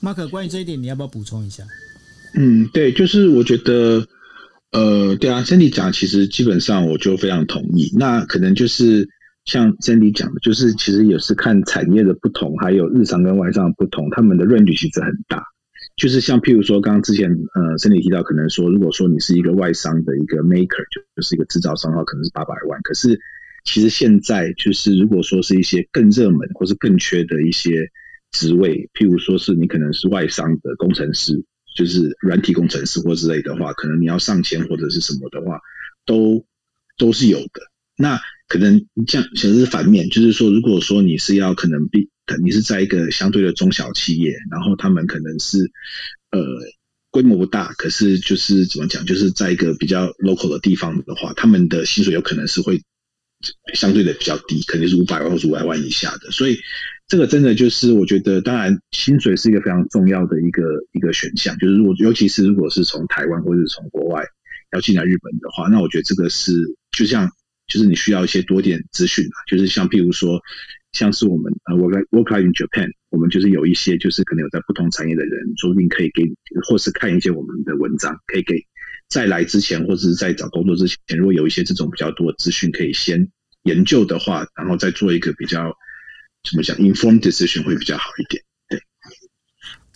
[0.00, 1.64] Mark，关于这一点，你要不要补充一下？
[2.34, 4.06] 嗯，对，就是我觉得。
[4.72, 7.90] 呃，对啊，Cindy 讲其实基本上我就非常同意。
[7.98, 9.08] 那可能就是
[9.44, 15.42] 像 Cindy 讲的，就是其实也是看产业的不同，还有日常跟外商的不同，他们的 range 其实很大。
[15.96, 22.80] 就是像譬如说，刚刚之前呃，Cindy 提到，可能说如果说你是一个外商的一个 maker，就就是一个制造商的话，可能是八百万。
[22.82, 23.18] 可是
[23.64, 27.90] 其实现在就是如果说是一些更热门或是更缺的一些
[28.30, 31.44] 职位，譬如说是你可能是外商的工程师。
[31.76, 35.60] 就是软体工程师或之类的话，可能你要上千或者是什么的话，
[36.04, 36.44] 都
[36.98, 37.60] 都是有的。
[37.96, 42.08] 那可能这样其实是反面，就是说，如果说你是要可能比
[42.42, 45.58] 你是在一个相对的中小企业，然后他们可能是
[46.30, 46.40] 呃
[47.10, 52.80] 规模不大，可是就是怎么讲，就是在一个比较 local 的地方的话，他们的薪水有可能是会
[53.74, 56.30] 相对的比较低，肯定是五百万或者五百万以下的。
[56.30, 56.58] 所以
[57.10, 64.24] 这个真的就是我觉得，当然薪水是一个非常重要的一个一个选项，就是如果尤其是如果是从台湾或者是从国外
[64.72, 66.52] 要进来日本的话，那我觉得这个是
[66.92, 67.28] 就像
[67.66, 70.40] 就是你需要一些多点资讯嘛，就是像譬如说。
[70.92, 76.24] 像是我们呃，work work in Japan，我们就是有一些就是可能有在不同产业的人，说不定可以给，
[76.66, 78.56] 或是看一些我们的文章，可以给
[79.08, 83.30] 在来之前或者是在找工作之前，如果有一些这种比较多的资讯可以先
[83.62, 85.72] 研究的话，然后再做一个比较
[86.42, 88.42] 怎么讲 informed decision 会比较好一点。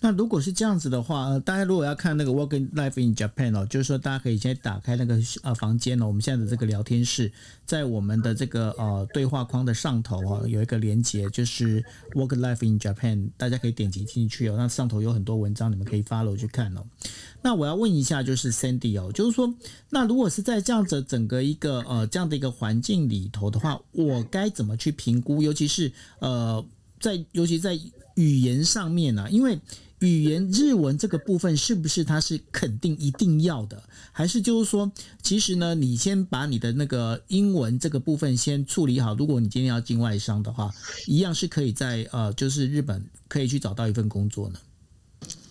[0.05, 7.31] 那如果是这样子的话，呃，大家如果要看那个 Working Life in Japan 哦，就是说大家可以先打开那个呃房间哦，我们现在的这个聊天室，
[7.65, 14.53] 在我们的这个呃对话框的上头哦，有一个连接，就是 Working Life in Japan，大家可以点击进去哦。
[14.55, 16.83] 那上头有很多文章，你们可以 follow 去看哦。
[17.41, 19.51] 那我要问一下，就是 Sandy 哦，就是说，
[19.89, 25.41] 那如果是在这样子整个一个呃这样的一个环境里头的话，我该怎么去评估？
[25.41, 26.63] 尤其是呃
[26.99, 27.75] 在尤其在
[28.13, 29.27] 语言上面呢？
[29.31, 29.59] 因为
[29.99, 33.81] 语言日文这个部分是不是它是肯定一定要的，
[34.11, 34.91] 还是就是说，
[35.23, 39.15] 其实呢，你先把你的那个英文这个部分先处理好。
[39.15, 40.69] 如果你今天要进外商的话，
[41.07, 44.59] 一样是可以在呃，就是日本可以去找到一份工作呢。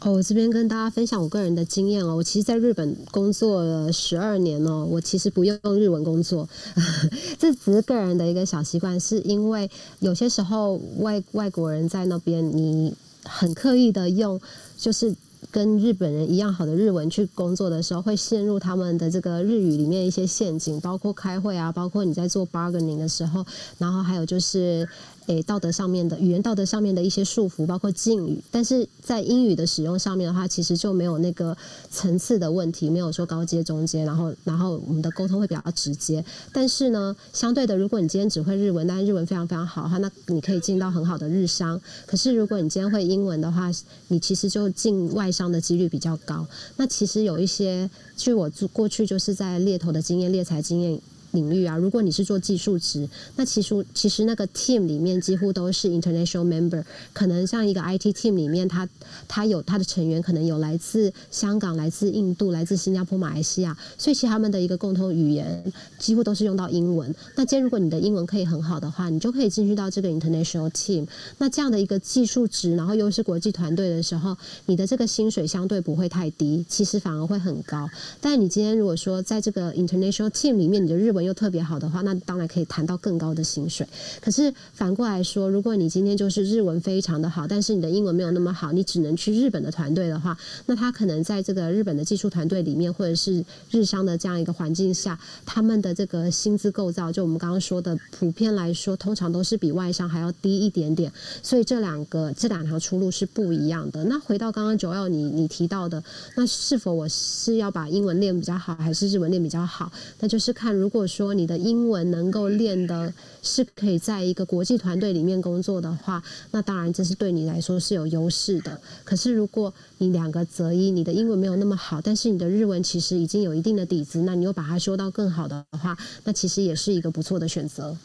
[0.00, 6.46] 哦，我这边跟大家分享我个人的经验哦，我其实在日本工作了十二年哦，我其实不用日文工作，
[7.40, 12.94] 这只是个人的一个小习惯，是因为有些时候外外国人在那边你。
[13.24, 14.40] 很刻意的用，
[14.76, 15.14] 就是
[15.50, 23.44] 跟日本人一样好的日文去工作的时候，会陷入他们的这个日语里面一些陷阱，包括开会啊，包括你在做 bargaining 的时候，
[23.78, 24.88] 然后还有就是。
[25.26, 31.56] 诶，道德上面的语言道德上面的一些束缚，包括敬语，但是在英语的使用上面的话，其实就没有那个
[31.90, 36.22] 层次的问题，没有说高阶、中阶，然后然后我们的沟通会比较直接。
[36.52, 41.80] 但是呢，相对的，如果你今天只会日文，但是日文非常非常好的话，那你可以进到很好的日商。
[42.06, 43.70] 可是如果你今天会英文的话，
[44.08, 46.46] 你其实就进外商的几率比较高。
[46.76, 51.00] 那其实有一些，据我过去就是在猎头的经验、猎才经验。
[51.34, 56.82] 领域啊，如果你是做技术职，那其实其实那个 team 里面几乎都是 international member。
[57.12, 58.88] 可能像一个 IT team 里面，他
[59.28, 67.14] 他有他的成员，可能有来自香港、来自印度、来自新加坡、马来西亚，所以其实他们的一个共同语言几乎都是用到英文。
[67.34, 71.06] 那今天如果你的英文可以很好的话，你就可以进去到这个 international team。
[71.38, 77.88] 那这样的一个技术职，然后又是国际团队的时候，你的这个薪水相对不会太低，其实反而会很高。
[78.20, 83.86] 但你今天如果说在这个 international team 里面，你的日文又特别好的话，那当然可以谈到更高的薪水。
[84.20, 101.12] 可是反过来说，如果你今天就是日文非常的好，但是你的英文没有那么好，你只能去日本的团队的话，那他可能在这个日本的技术团队里面，或者是日商的这样一个环境下，他们的这个薪资构造，就我们刚刚说的，普遍来说，通常都是比外商还要低一点点。
[101.42, 104.02] 所以这两个这两条出路是不一样的。
[104.04, 106.02] 那回到刚刚九耀你你提到的，
[106.34, 109.92] 那是否我是要把英文练比较好，还是日文练比较好？
[110.18, 111.04] 那就是看如果。
[111.14, 118.80] 说你的英文能够练的是可以在一个国际团队里面工作的话，那当然这是对你来说是有优势的。
[119.04, 127.96] 可是如果你两个择一，你的英文没有那么好，但是你的日文其实已经有一定的底子，那你又把它修到更好的话，那其实也是一个不错的选择。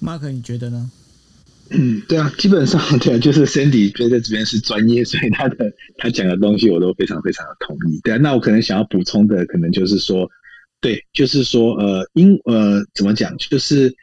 [0.00, 0.90] Mark，你觉得呢？
[1.70, 8.00] 嗯，对啊，基本上对啊，就是 Sandy 觉得这边是专业，所以他的他讲的东西我都非常非常的同意。
[8.02, 10.30] 对啊，那我可能想要补充的，可能就是说。
[10.80, 13.36] 对，就是说，呃，因呃，怎么讲？
[13.36, 13.96] 就是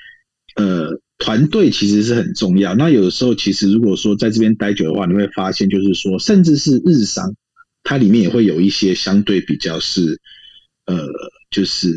[0.57, 2.75] 呃，团队其实是很重要。
[2.75, 7.33] 那有的时候，其实如果说在这边待久的话，你会发现，就是说，甚至是日商，
[7.83, 10.19] 它里面也会有一些相对比较是
[10.85, 11.07] 呃，
[11.49, 11.88] 就是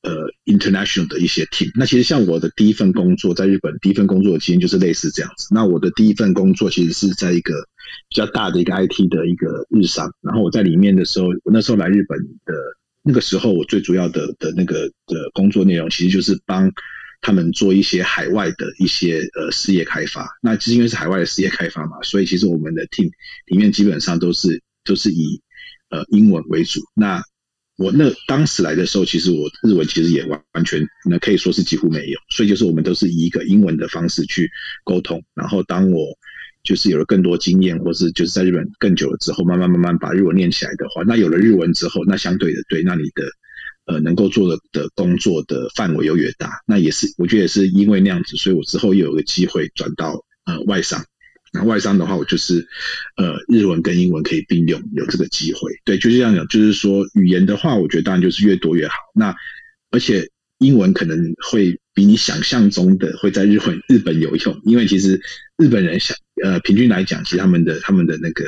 [0.00, 0.14] 呃
[0.46, 1.70] ，international 的一些 team。
[1.74, 5.48] 那其实像我的第一份工作在日本，第一份工作的经验就是类似这样子。
[5.50, 7.52] 那我的第一份工作其实是在一个
[8.08, 12.54] 比较大的一个 IT 的一个日商，然后我在里面的时候，我那时候来日本的。
[13.06, 16.72] 那个时候，我最主要的的那个的工作内容，其实就是帮
[17.20, 20.26] 他们做一些海外的一些呃事业开发。
[20.42, 23.10] 那是因为是海外的事业开发嘛，所以其实我们的 team
[23.46, 25.40] 里面基本上都是都是以
[25.90, 26.80] 呃英文为主。
[26.94, 27.22] 那
[27.76, 34.50] 我那当时来的时候，其实我日文其实也完完全那可以说是几乎没有，所以就是我们都是以一个英文的方式去
[34.84, 35.22] 沟通。
[35.34, 36.06] 然后当我
[36.64, 43.22] 就是有了更多经验，或是就是在日本更久了之后，慢慢慢慢把日文练起来的话，那有了日文之后，那相对的对，那你的
[43.86, 51.04] 呃能够做的的工作的范围又越大，那也是我觉得也是因为那样子，所以我之后又有个机会转到呃外商，
[51.52, 52.66] 那外商的话，我就是
[53.16, 59.36] 呃日文跟英文可以并用，有这个机会，对，就是这样讲，就是说语言的话，我觉得当然就是越多越好，那
[59.90, 61.18] 而且英文可能
[61.50, 65.20] 会比你想象中的会在日本日本有用，因为其实
[65.56, 68.44] 日本人想呃平均来讲，其实他们的他们的那个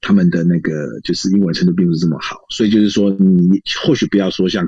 [0.00, 4.66] 他们的那个就是英文程度并不是这么好，所以就是说你或许不要说像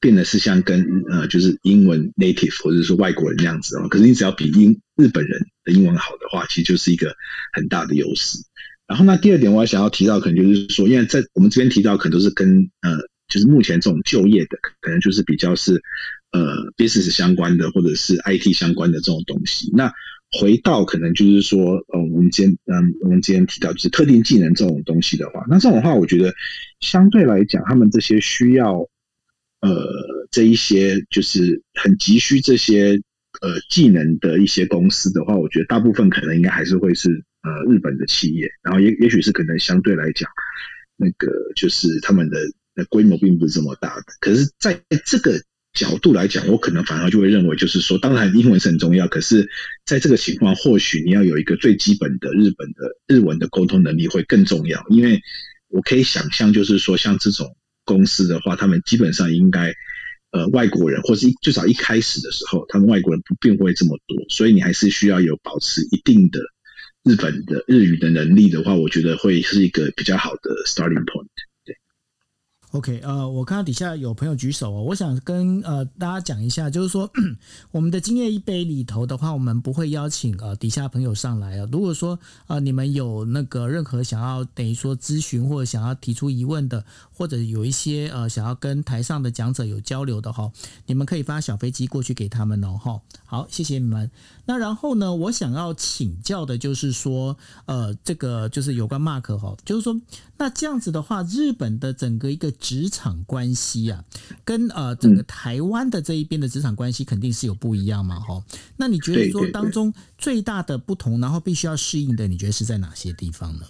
[0.00, 7.16] 变得是像跟呃就是英文 native 或者是外国人那样子哦，可是你只要比英日本人的英文好的话，其实就是一个
[7.54, 8.38] 很大的优势。
[8.86, 15.82] 然后那第二点我还想要提到，可能就是说，因为在我们这边提到，可能都是跟呃就是目前这种就业的，可能就是比较是。
[16.30, 19.90] 呃，business 相关的或者是 IT 相关的这种东西，那
[20.38, 26.34] 回到可能就是说，呃，我们今天嗯，我们今天提到就是特定技能这种东西的话，那这种话，我觉得
[26.80, 28.74] 相对来讲，他们这些需要
[29.62, 29.88] 呃
[30.30, 33.00] 这一些就是很急需这些
[33.40, 40.28] 呃技能的一些公司的话，我觉得大部分可能应该还是会是呃日本的企业，然后也也许是可能相对来讲，
[40.98, 42.38] 那个就是他们的
[42.90, 45.40] 规模并不是这么大的，可是在这个。
[45.78, 49.48] 角度来讲，我可能反而就会认为，就是说，当然英文是很重要，可是
[49.86, 54.84] 在这个情况，或许你要有一个最基本的日本的日文的沟通能力会更重要。
[54.90, 55.22] 因为
[55.68, 59.72] 我可以想象，就是说，像这种公司的话，他们基本上应该，
[60.32, 66.40] 呃，外国人或是至少一开始的时候，他们外国人不并不会这么多，所以你还是需要有保持一定的
[67.04, 71.28] 日本的日语的能力的话，我觉得会是一个比较好的 starting point。
[72.72, 77.10] OK，呃，我看到底下有朋友举手哦，我想跟呃大家讲一下，就是说
[77.72, 81.66] 我们的今夜一杯里头的话，我们不会邀请呃底下朋友上来啊。
[81.72, 86.84] 如果说呃你们有那个任何想要等于说咨询或者想要提出疑问的，
[87.18, 90.52] 或者有一些呃想要跟台上的讲者有交流的哈，
[90.86, 93.00] 你们可以发小飞机过去给他们哦哈。
[93.26, 94.08] 好，谢谢你们。
[94.46, 100.00] 那然后呢，我想要请教的就是说，呃，这个就是有关 Mark 哈，就是说，
[100.36, 104.04] 那这样子的话，日本的整个一个职场关系啊，
[104.44, 108.42] 跟呃整个台湾的这一边的职场关系肯定是有不一样嘛哈。
[108.76, 113.66] 那你觉得说当中最大的不同，然后必须要适应的，你觉得是在哪些地方呢？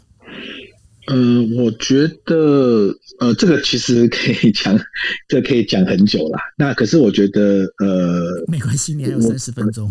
[1.11, 4.79] 嗯，我觉得，呃，这个其实可以讲，
[5.27, 6.39] 这可以讲很久啦。
[6.59, 9.91] 那可是我觉得，呃，没关系，你还有三十分钟，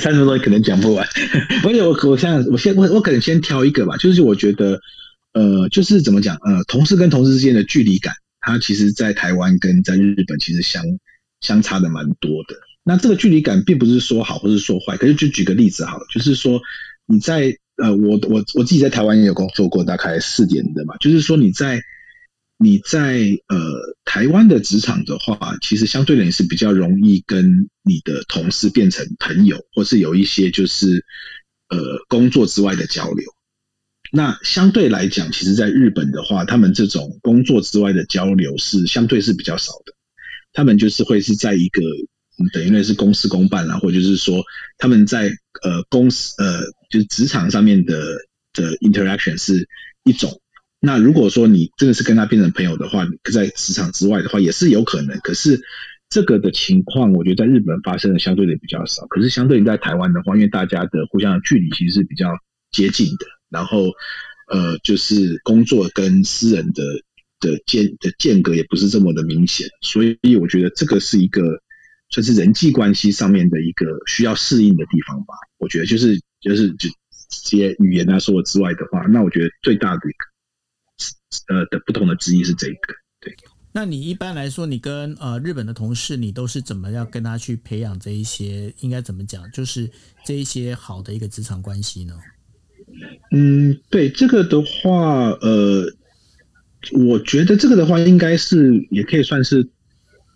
[0.00, 1.06] 三十分钟可能讲不完。
[1.62, 3.98] 而且我，我想，我先，我我可能先挑一个吧。
[3.98, 4.80] 就是我觉得，
[5.34, 10.82] 呃，就是怎么讲，呃，同事跟同事之间的距离感，它其实，在台湾跟在日本其实相
[11.42, 12.56] 相差的蛮多的。
[12.82, 16.62] 那这个距离感，并不是说好或是说坏，可是就举个例子好了，就是说
[17.04, 17.58] 你在。
[17.78, 20.96] 呃，我我我自己在台湾也有工作过，大概四年的嘛。
[20.98, 21.80] 就是说你在
[22.58, 31.04] 你在呃台湾的职场的话，其实相对的也是比较容易跟你的同事变成朋友，或是有一些就是
[31.68, 33.24] 呃工作之外的交流。
[34.10, 39.92] 那相对来讲，其实在日本的话，他们这种工作之外的交流是相对是比较少的。
[40.52, 41.82] 他们就是会是在一个
[42.52, 44.42] 等于类是公事公办啦，或者就是说
[44.78, 45.30] 他们在
[45.62, 46.62] 呃公司呃。
[46.90, 48.00] 就是职场上面的
[48.54, 49.68] 的 interaction 是
[50.04, 50.40] 一种，
[50.80, 55.18] 那如果说你真的是跟他变成朋友的话，在职场之外的话也是有可能。
[55.18, 55.60] 可是
[56.08, 59.06] 这个的情况，我觉得在日本发生的相对的比较少。
[59.08, 62.30] 可是相对于在台湾的话，因为大家的互相的距离其实是比较
[62.72, 63.90] 接近的，然后
[64.50, 66.82] 呃，就是工作跟私人的
[67.38, 71.42] 的间的间隔也不是这么的明显，所以我觉得这个是一个
[72.10, 75.34] 算是人际关系上面的一个需要适应的地方吧。
[75.58, 76.20] 我觉得就是。
[76.40, 76.88] 就是就
[77.28, 82.94] 这些语言啊说之外的话，那我觉得最大的一个呃的不同的之一是这个。
[83.20, 83.34] 对，
[83.72, 88.72] 那你一般来说，你跟呃日本的同事，你都是怎么样跟他去培养这一些？
[88.78, 89.50] 应该怎么讲？
[89.50, 89.90] 就是
[90.24, 92.14] 这一些好的一个职场关系呢？
[93.32, 95.92] 嗯，对这个的话，呃，
[96.92, 99.68] 我觉得这个的话，应该是也可以算是。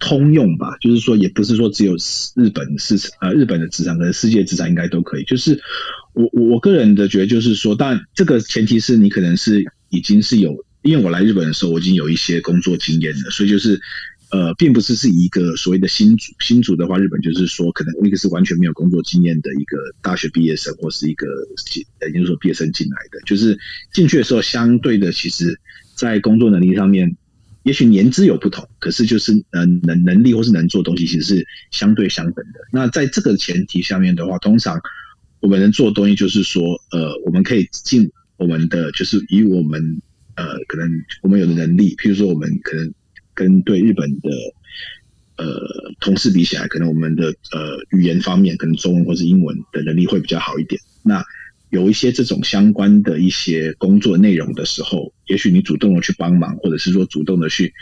[0.02, 1.94] 通用吧，就是说，也不是说只有
[2.34, 5.22] 日本市场，呃，日本的职场跟世界职场应该都可以。
[5.22, 5.60] 就是
[6.12, 13.80] 我我我个人的觉得，就是说，当然这个前提是你可能是已经是有，因为我来日本的时候，我已经有一些工作经验了，所以就是
[14.32, 21.26] 呃，并不是是一个所谓的新主新主的话，日本就是说，可能一个是完全没有工作经验的一个大学毕业生，或是一个
[22.12, 23.56] 研究所毕业生进来的，就是
[23.92, 25.60] 进去的时候，相对的，其实
[25.94, 27.16] 在工作能力上面。
[27.64, 32.61] 也许年资有不同，可是就是呃能能力或是能做东西，其实是相对相等的。
[32.72, 34.81] 那在这个前提下面的话，通常
[35.40, 40.03] 我们能做的东西就是说，呃，我们可以尽我们的，就是以我们
[40.35, 40.90] 呃可能
[41.22, 42.92] 我们有的能力，譬如说我们可能
[43.35, 44.31] 跟对日本的
[45.37, 45.46] 呃
[46.01, 50.81] 同事比起来，可能我们的呃语言方面，可能中文或是英文的能力会比较好一点。
[51.03, 51.24] 那
[51.73, 57.73] 有一些这种相关的一些工作内容的时候，也许你主动的去帮忙，或者是说主动的去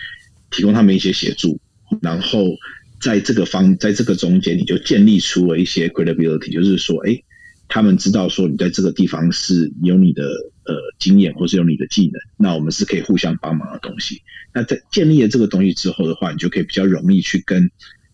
[0.52, 1.60] 提供他们一些协助，
[2.00, 2.54] 然后
[3.00, 7.20] 在这个方在这个中间，你就建立出了一些 credibility，就是说，哎，
[7.66, 14.22] 他们知道说你在这个地方是有你的呃经验，或是有你的技能，那我们是可以互相帮忙的东西。
[14.54, 17.68] 那在建立了这个东西之后的话，你就可以比较容易去跟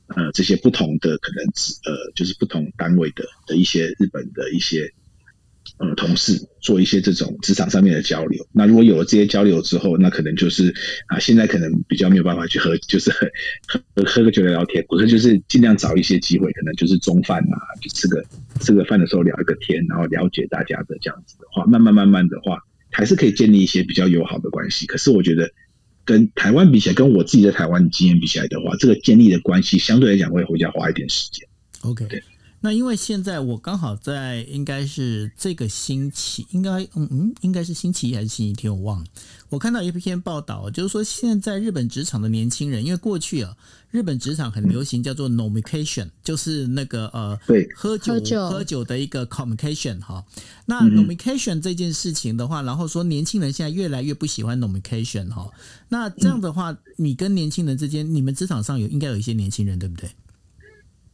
[0.06, 1.44] 呃这些不同的可能
[1.84, 4.90] 呃就是不同单位的的一些日本的一些。
[5.78, 8.46] 呃，同事做一些这种职场上面的交流。
[8.50, 10.74] 那如果有了这些交流之后，那可能就是
[11.08, 13.10] 啊，现在可能比较没有办法去喝，就是
[13.66, 18.24] 喝喝个酒聊聊天，或者就是尽量找一些机会，可能就是中饭啊，就吃个
[18.60, 22.58] 吃个饭的时候聊一个天，然后了解大家的这样子的话，慢慢慢慢的话，
[22.90, 24.86] 还是可以建立一些比较友好的关系。
[24.86, 25.50] 可是我觉得
[26.06, 31.46] 跟台湾比起来，跟我自己在台湾的经验比起来的话，这个建立的关系相对来讲会回家花一点时间。
[31.82, 32.22] OK，对。
[32.66, 39.06] 那因为现在我刚好在，应该是这个星期，应该嗯嗯，应该是星期一还是星期天，我忘了。
[39.50, 43.56] 我看到一篇报道，就是说现在日本职场的年轻人，因为过去啊，
[43.92, 48.14] 日本职场很流行叫做 nomication，就是那个呃，对，喝酒
[48.50, 50.24] 喝酒的一个 communication 哈。
[50.64, 55.48] 那 nomication 这件事情的话，然后说年轻人现在越来越不喜欢 nomication 哈。
[55.88, 60.10] 那这样的话，你跟年轻人之间，你们职场上有应该有一些年轻人，对不对？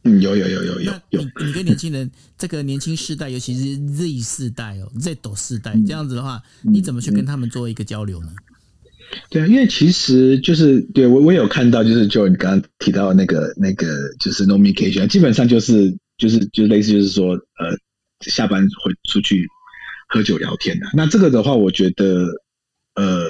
[0.05, 1.21] 嗯，有有有有有有。
[1.21, 8.27] 你你跟年轻人，这个年轻世代，尤其是 Z 世代哦，Z 斗世代这样子的话，你怎么去跟他们做一个交流呢？
[9.29, 13.87] 对啊，因为其实就是对我我有看到，就是就你刚刚提到那个那个
[14.19, 17.77] 就是 nomication，基本上就是就是就类似就是说呃
[18.29, 19.47] 下班会出去
[20.09, 20.87] 喝酒聊天的。
[20.93, 22.27] 那这个的话，我觉得
[22.95, 23.25] 呃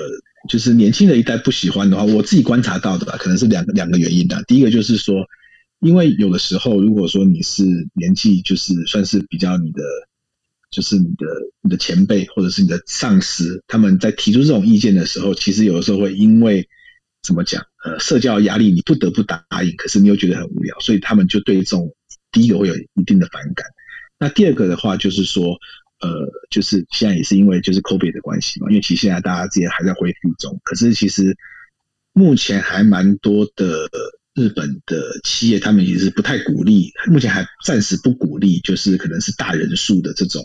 [0.49, 4.41] 就是年轻的一代不喜欢的话，我自己观察到的吧，可能是两个两个原因的。
[4.47, 5.23] 第一个就是说。
[5.83, 7.63] 因为有的时候，如果说你是
[7.93, 9.83] 年纪就是算是比较你的，
[10.71, 11.27] 就是你的
[11.61, 16.69] 你的前辈或者是你的上司，他们在提出这种意见的时候，其实有的时候会因为
[17.21, 21.93] 怎么讲，呃，社交压力，你不得不答应，可是你又觉得很无聊，所以他们就对这种
[22.31, 23.65] 第一个会有一定的反感。
[24.17, 25.59] 那第二个的话，就是说，
[25.99, 31.37] 呃，就是现在也是因为就是 COVID 的关系嘛，因为其实现在大家之间还在恢复中，可是其实
[32.13, 33.89] 目前还蛮多的。
[34.35, 40.43] 日本的企业，他们也是不太鼓励，目前还暂时不鼓励，就是可能是大人数的这种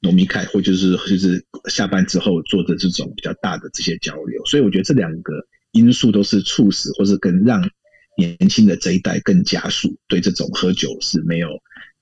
[0.00, 4.44] 农民开，或就是就是下班之后做的这种比较大的这些交流。
[4.46, 7.70] 所以我觉得这两个因素都是促使，或是更让
[8.18, 11.48] 年轻的这一代更加速对这种喝酒是没有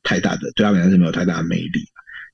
[0.02, 1.84] 太大的，对他们来说是没有太大的魅力。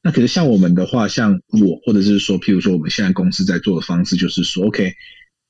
[0.00, 4.94] 那可是像我们的话，像我或者是说，譬如说我们现在公司在做的方式，就是说，OK，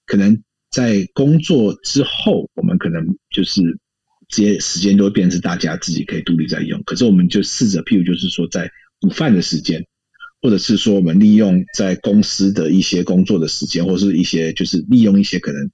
[0.07, 0.43] 可能。
[0.76, 3.62] 在工作之后，我们可能就是
[4.28, 6.82] 这些时间都会变成大家自己可以独立在用。
[6.84, 8.70] 可是我们就试着，譬如就是说，在
[9.00, 9.86] 午饭的时间，
[10.42, 15.70] 或者是说我们利用在公司的一些工作的时间，或是一些就是利用一些可能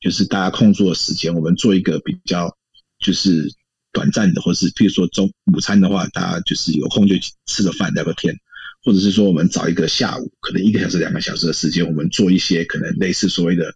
[0.00, 2.56] 就是大家空座的时间，我们做一个比较
[2.98, 3.52] 就是
[3.92, 8.34] 短暂的，或是譬如说中午餐的话，大家就是有空就吃个饭聊个天，
[8.82, 13.74] 或者是说我们找一个下午可能一个小时、两个小时的时间，我们做一些可能类似所谓的。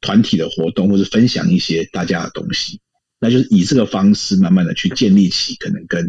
[0.00, 2.80] 团体的活动，或是分享一些大家的东西，
[3.18, 6.04] 那就是以这个方式慢慢的去建立起可能跟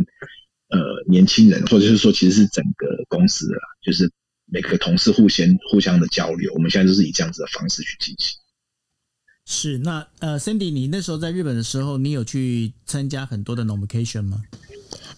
[0.70, 4.12] 呃年轻人，或者是说其实是整个公司的，就是
[4.46, 6.54] 每个同事互相互相的交流。
[6.54, 8.38] 我们现在就是以这样子的方式去进行。
[9.46, 14.42] 是，那呃，Cindy，你那时候在日本的时候，你有去参加很多的 nomination 吗？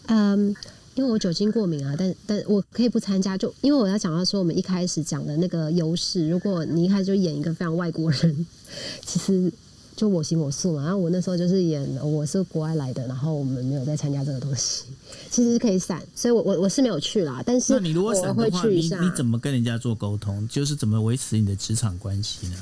[0.07, 0.55] 嗯。
[0.95, 8.45] 因为我酒精过敏啊，但但我可以不参加，就因为我要讲到说我们一开始讲的那个优势，如果你一开始就演一个非常外国人，
[9.05, 9.51] 其实
[9.95, 10.83] 就我行我素嘛。
[10.83, 14.83] 然后我那时候就是演我是国外来的，然后我们没有再参加这个东西，
[15.31, 17.41] 其实是可以散，所以我我我是没有去啦。
[17.45, 20.47] 但是那你如果散的话，你你怎么跟人家做沟通？
[20.47, 22.57] 就是怎么维持你的职场关系呢？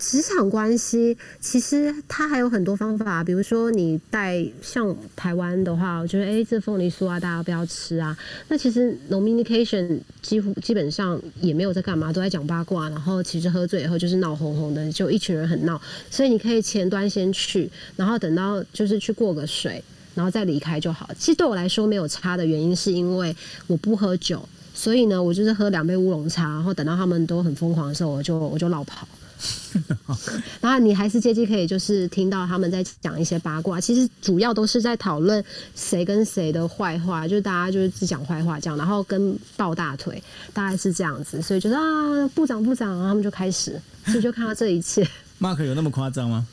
[0.00, 8.16] 职场关系其实它还有很多方法，比如说你带像台湾的话，我觉得哎，这凤梨酥啊，大家不要吃啊。
[8.48, 12.88] 那其实 nomination 几乎基本上也没有在干嘛，都在讲八卦。
[12.88, 15.78] 然后其实喝醉以后就是闹哄哄的，就一群人很闹。
[16.10, 19.84] 所以你可以前端先去，然后等到就是去过个水，
[20.14, 21.10] 然后再离开就好。
[21.18, 23.36] 其实对我来说没有差的原因，是因为
[23.66, 29.06] 我不喝酒，所以呢，我就是喝两杯乌龙茶，然后等到他们都很疯狂的时候，我就我就绕跑。
[30.60, 35.42] 然后你还是借机可以就是听到他们在讲一些八卦，其实主要都是在讨论
[35.74, 40.22] 谁跟谁的坏话，就是大家就是只讲坏话这样，然后跟抱大腿，
[40.52, 45.06] 大概是这样子，所以觉得啊部长部长，他们就开始，所以就看到这一切。
[45.40, 46.46] Mark 有那么夸张吗？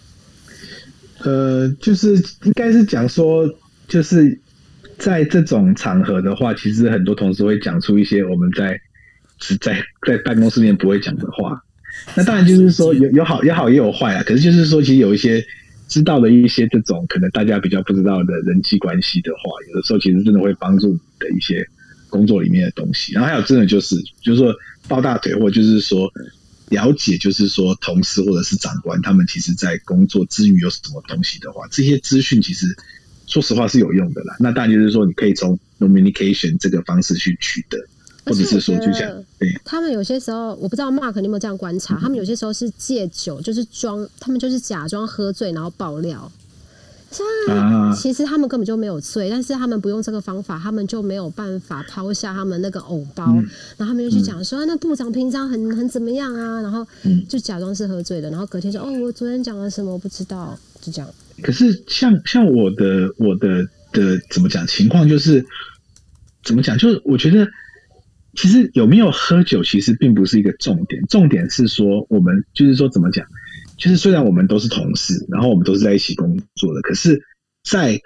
[1.19, 3.49] 呃，就是应该是讲说，
[3.87, 4.39] 就是
[4.97, 8.79] 在这种场合的话，其实很多同事会讲出一些我们在
[9.39, 11.63] 只在在办公室里面不会讲的话。
[12.15, 15.45] 那当然就是说有有好有好也有坏啊，可是就是说其实有一些
[15.87, 21.67] 知道的一些这种可能大家比较不知道的人际关系的话，有的时候其实真的会帮助你的一些
[22.09, 23.13] 工作里面的东西。
[23.13, 24.53] 然后还有真的就是就是说
[24.87, 26.11] 抱大腿，或就是说
[26.69, 32.65] 了解，就是说同事或者是长官他们其实在工作之余有什么东西的话，这些资讯其实
[33.25, 34.35] 说实话是有用的啦。
[34.39, 37.77] 那当然就是说你可以从 communication 这个方式去取得。
[38.27, 39.23] 或者是说，就这样。
[39.39, 46.31] 对，他们有些时候，我不知道 Mark 你有没有这样观察，他们有些时候是借酒，就是装，他们就是假装喝醉，然后爆料。
[47.47, 53.25] 啊，其实他们根本就没有醉，但是他们不用这个方法，他们就没有办法抛下他们那个藕包，
[53.77, 56.85] 然后他们就去讲说，那部长平常很很怎么样啊，然后
[57.29, 61.09] 就假装是喝醉的，然后隔天说，哦，我昨天讲了什么，我不知道，就这样。
[61.41, 63.63] 可是像像我的我的
[63.93, 65.43] 的怎么讲情况，就是
[66.43, 67.47] 怎么讲，就是我觉得。
[68.37, 71.03] 其实有没有喝酒，其实并不是一个重点。
[71.09, 73.25] 重点是说，我们就是说怎么讲，
[73.77, 77.19] 就是虽然我们都是同事，然后我们都是在一起工作的，可是，
[77.63, 77.99] 在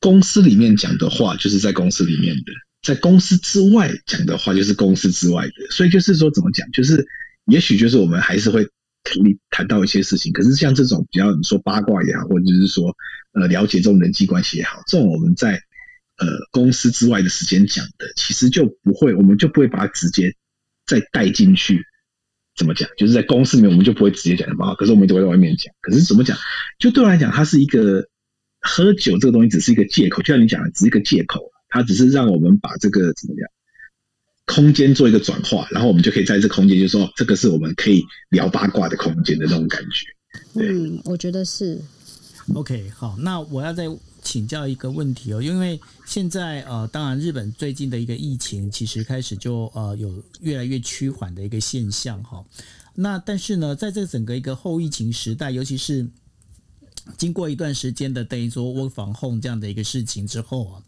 [0.00, 2.52] 公司里面讲的话，就是在公司里面的；
[2.82, 5.70] 在公司之外讲的话，就是公司之外的。
[5.70, 7.06] 所以就是说怎么讲，就是
[7.46, 8.66] 也许就是我们还是会
[9.50, 12.92] 谈到一些事情，可是像这种比较你说八卦也好，或者就是说
[13.32, 15.62] 呃了解这种人际关系也好，这种我们在。
[16.18, 20.34] 呃，公司之外的时间讲的，其实就不会，我们就不会把它直接
[20.86, 21.84] 再带进去。
[22.56, 22.88] 怎么讲？
[22.98, 24.74] 就是在公司里面，我们就不会直接讲的嘛。
[24.74, 25.72] 可是我们都会在外面讲。
[25.80, 26.36] 可是怎么讲？
[26.80, 28.08] 就对我来讲，它是一个
[28.60, 30.22] 喝酒这个东西，只是一个借口。
[30.22, 33.48] 就像你讲的，只是一个借口，它只是让我们把这个怎么样
[34.44, 40.06] 空间做一个转化，然后我们就可以在这空间，就说这个是我们可以聊八卦的空间的那种感觉。
[40.60, 41.80] 嗯，我觉得是。
[42.54, 43.84] OK，好，那我要再
[44.22, 52.44] 请教一个问题哦，因为现在呃，当然日本最近的一个疫情其实开始就呃有越来越趋缓的一个现象哈。
[52.94, 56.08] 那但是呢，在这整个一个后疫情时代，尤其是
[57.16, 60.82] 经过一段时间的等于说做防控这样的一个事情之后啊。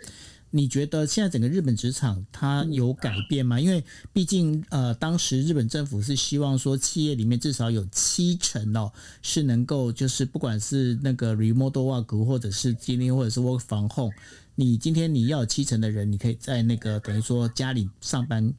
[0.53, 3.61] 你觉得现在整个日本职场它有改变吗？
[3.61, 8.93] 因为毕竟呃，当时日本政府是希望说企业里面至少有七成哦
[9.23, 14.13] 是能够就是不管是那个 remote work 或者是今天或者是 work from home，
[14.57, 18.53] 你今天你要有七成的人，你可以在那个等于说家里上班。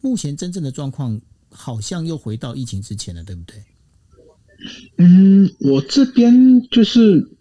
[0.00, 1.20] 目前真正的状况
[1.50, 3.64] 好像又回到疫情之前了，对不对？
[4.98, 7.31] 嗯，我这边就是。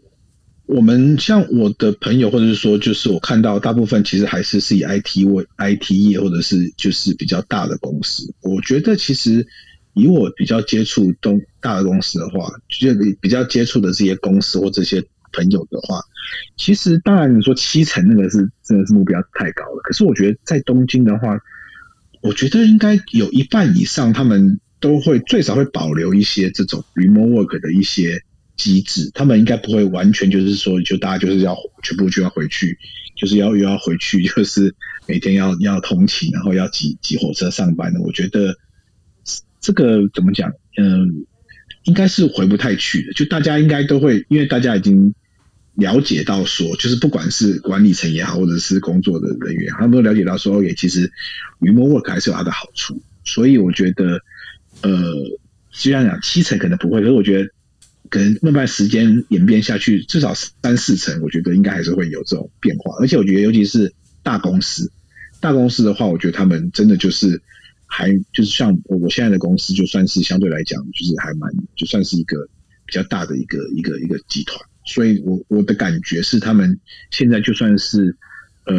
[0.74, 8.34] 我们像我的朋友，或者是说，就是我看到大部分其实还是是以 IT 为 IT 业，或者是就是比较大的公司。
[8.40, 9.46] 我觉得其实
[9.94, 12.88] 以我比较接触东大的公司的话，就
[13.20, 15.04] 比较接触的这些公司或这些
[15.34, 16.00] 朋友的话，
[16.56, 19.82] 其实当然你说七成那个是真的是目标太高了。
[19.84, 21.38] 可是我觉得在东京的话，
[22.22, 28.24] 我觉得应该有一半以上，他们都会最少会保留一些这种 remote work 的一些。
[28.62, 32.78] 机制，他们应该不会完全就是说，就大家就是要全部就要回去，
[33.16, 34.76] 就是要又要回去， 就是
[35.08, 38.00] 每天要要通勤，然后要挤挤火车上班的。
[38.02, 38.56] 我觉得
[39.60, 40.52] 这个怎么讲？
[40.78, 41.26] 嗯，
[41.86, 43.14] 应该是回不太去的。
[43.14, 45.12] 就大家应该都会，因为大家已经
[45.74, 51.12] 了解到说，就是不管是管理层也好，或者是工作的人员，他们都了解到说，也其实
[51.60, 53.02] remote work 还是有它的好处。
[53.26, 54.22] 所以我觉得，
[54.84, 54.92] 呃，
[55.72, 57.50] 虽然讲七成可能不会，可是我觉得。
[58.12, 62.94] 可能慢慢时间演变下去，至少三四成，我觉得应该还是会有这种变化。
[63.00, 63.92] 而且我觉得，尤其是
[64.22, 64.92] 大公司，
[65.40, 67.42] 大公司的话，我觉得他们真的就是
[67.86, 72.50] 还就是像我我现在的公司，就算是相对来讲，就是还蛮就算是一个
[72.86, 74.60] 比较大的一个一个一个集团。
[74.86, 76.78] 所以我我的感觉是，他们
[77.12, 78.18] 现在就算是
[78.66, 78.76] 呃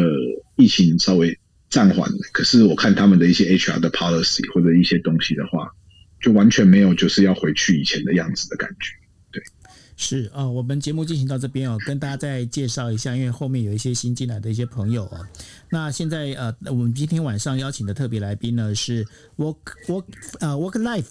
[0.57, 1.35] 疫情稍微
[1.71, 5.71] 暂缓了，可是我看他们的一些 HR 的 policy 或者一些东西的话，
[6.21, 9.02] 就完全没有就是要回去以前的样子的感觉。
[9.95, 15.27] 是啊，我们节目进行到这边哦，跟大家再介绍一下，因为后面有一些新进来的一些朋友哦。
[15.69, 19.05] 那现在呃，我们今天晚上邀请的特别来宾呢是
[19.37, 20.05] Work Work
[20.39, 21.07] 呃 Work Life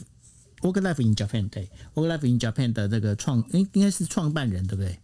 [0.61, 4.99] Work Life in Japan 对 Work Life in Japan 的这个创应应该是创办人对不对？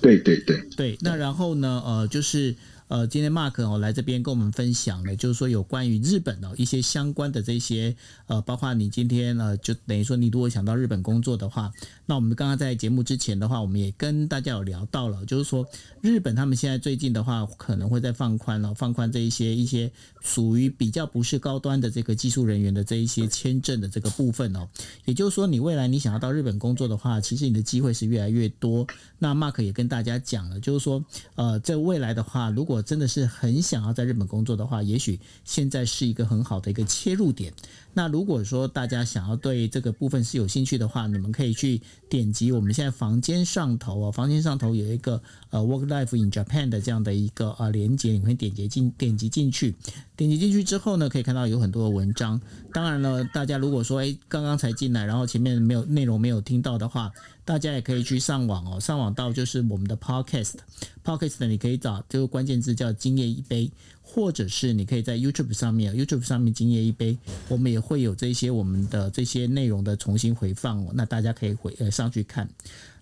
[0.00, 0.98] 对对对对。
[1.00, 2.54] 那然后呢呃就是。
[2.94, 7.96] 呃，今天 Mark 哦来这边跟我们分享了，就是说有关于日本哦一些相关的这些
[8.28, 11.72] 呃，包括你今天呃，就等于说你如果想到日本工作的话，
[12.06, 15.66] 那我们刚刚在节目之前的话，我们也跟大家有聊到了，就是说
[16.02, 19.90] 日本他们现在最近的话，可能会在放宽了，放宽这一些一些
[20.22, 24.68] 属于比较不是高端的这个技术人员的这一些签证的这个部分哦。
[25.04, 28.86] 也就是说，你未来你想要到日本工作的话，其实你的机会是越来越多。
[29.18, 37.52] 那 Mark 也跟大家讲了，就是说呃，在未来的话，如果真的是很想要在日本工作的话，也许现在是一个很好的一个切入点。
[37.94, 41.80] 那如果说大家想要对这个部分是有兴趣的话，你们可以去
[42.10, 49.74] 点击我们现在房间上头啊，房间上头有一个呃 Work Life in Japan 的这样的一个呃连接，你可以点击进点击进去，
[50.16, 52.40] 点击进去之后呢，可以看到有很多的文章。
[52.72, 57.12] 当然了，大家如果说哎刚刚才进来，然后前面没有内容没有听到的话，
[57.44, 63.70] 大家也可以去上网哦，上网到就是我们的 Podcast，Podcast 你可以找这个关键字叫“今夜一杯”。
[64.06, 72.48] 或者是你可以在 YouTube 上面，YouTube 上面今夜一杯，我们也会有这些我们的这些内容的重新回放哦，那大家可以回呃上去看。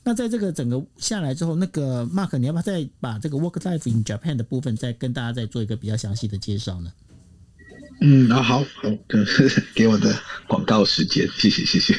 [0.04, 6.90] 那在这个整个下来之后，那个 Mark，你要不要再把这个 Work Life in Japan 的部分再跟大家再做一个比较详细的介绍呢？
[8.00, 8.88] 嗯，啊，好好，
[9.74, 10.14] 给我的
[10.46, 11.94] 广告时间，谢谢谢谢。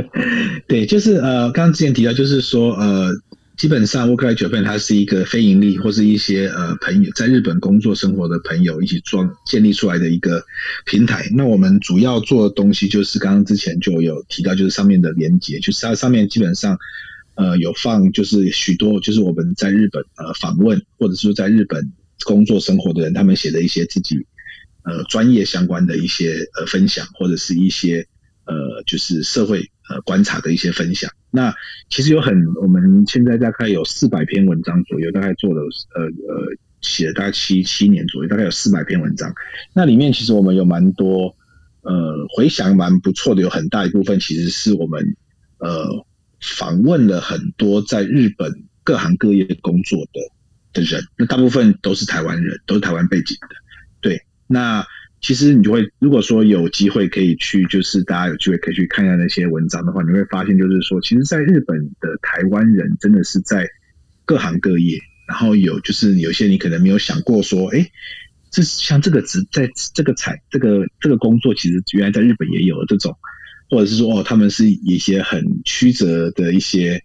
[0.66, 3.12] 对，就是呃，刚刚之前提到，就是说呃。
[3.60, 10.42] 基本上，Work Life Japan 它是一个非盈利或是一些呃朋友在日本工作生活的朋友一起装建立出来的一个
[10.86, 11.28] 平台。
[11.34, 16.78] 那我们主要做的东西就是刚刚之前就有提到，就是上面的连接，就是它上面基本上
[17.34, 21.92] 呃有放就是许多就是我们在日本呃访问或者说在日本
[22.24, 24.16] 工作生活的人，他们写的一些自己
[24.84, 28.06] 呃专业相关的一些呃分享，或者是一些
[28.46, 31.10] 呃就是社会呃观察的一些分享。
[31.30, 31.54] 那
[31.88, 35.60] 其实有很，我们现在大概有四百篇文章左右，大概做了
[35.94, 39.34] 呃呃写了大概七七年左右，大概有四百篇文章。
[39.74, 41.36] 那里面其实我们有蛮多
[41.82, 45.16] 呃回想蛮不错的，有很大一部分其实是我们
[45.58, 46.04] 呃
[46.40, 50.20] 访问了很多在日本各行各业工作的
[50.72, 53.48] 的人，那大部分都是台湾人，都是台湾背景的。
[54.00, 54.86] 对，那。
[55.20, 63.68] 其实你就会，如果说有机会可以去，就是大家有机会可以去看一下那些文章的话，你会发现，就是说，其实，在日本的台湾人真的是在
[64.24, 64.98] 各行各业，
[65.28, 67.90] 然后有就是有些你可能没有想过说，哎，
[68.50, 73.16] 这像这个职在这个产这个这个工作，其实原来在日本也有这种，
[73.68, 77.02] 或者是说，哦，他们是一些很曲折的一些。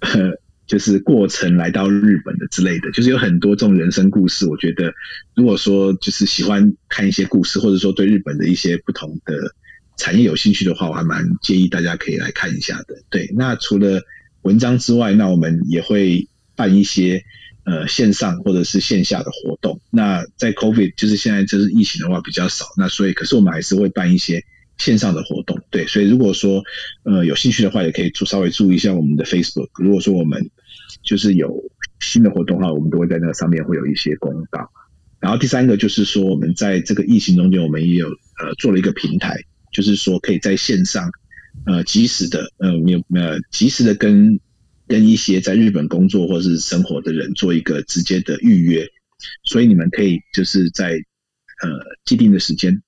[0.72, 4.46] 就是过程来到日本的之类的，就是有很多这种人生故事。
[4.46, 4.90] 我觉得，
[5.34, 9.34] 如果说就是喜欢看一些故事，或者说对日本的一些不同的
[9.98, 12.96] 产业有兴趣的话，我还蛮建议大家可以来看一下的。
[13.10, 14.00] 对，那除了
[14.40, 17.22] 文章之外，那我们也会办一些
[17.64, 19.78] 呃线上或者是线下的活动。
[19.90, 24.42] 那在 COVID 就是现在就是疫情的话比较少，那所以可是我们还是会办一些
[24.78, 25.60] 线上的活动。
[25.68, 26.64] 对，所以如果说
[27.02, 29.68] 呃有兴趣的话，也可以注稍微注意一下我们的 Facebook。
[29.74, 30.50] 如果说我们
[31.02, 31.62] 就是有
[32.00, 34.68] 新的活动的话，我们都会在那个上面会有一些公告。
[35.20, 39.40] 然后第三个就是说，我们在这个疫情中间，我们也有呃做了一个平台，
[39.72, 41.10] 就是说可以在线上
[41.64, 44.40] 呃及时的呃有呃及时的跟
[44.88, 48.86] 跟一些在日本工作或是生活的人做一个直接的预约，
[49.44, 51.70] 所以你们可以就是在呃
[52.04, 52.82] 既定的时间。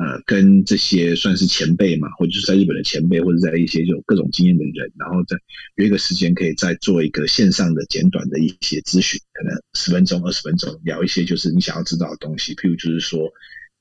[0.00, 5.36] 呃，跟这些算是前辈嘛，或者是在日本的前辈，或者在一些有各种经验的人，然后再
[5.74, 12.54] 约个时间，可以再做一个线上的简短的一些咨询，可能十分钟、二十分钟，聊一些就是你想要知道的东西。
[12.54, 13.30] 譬如就是说，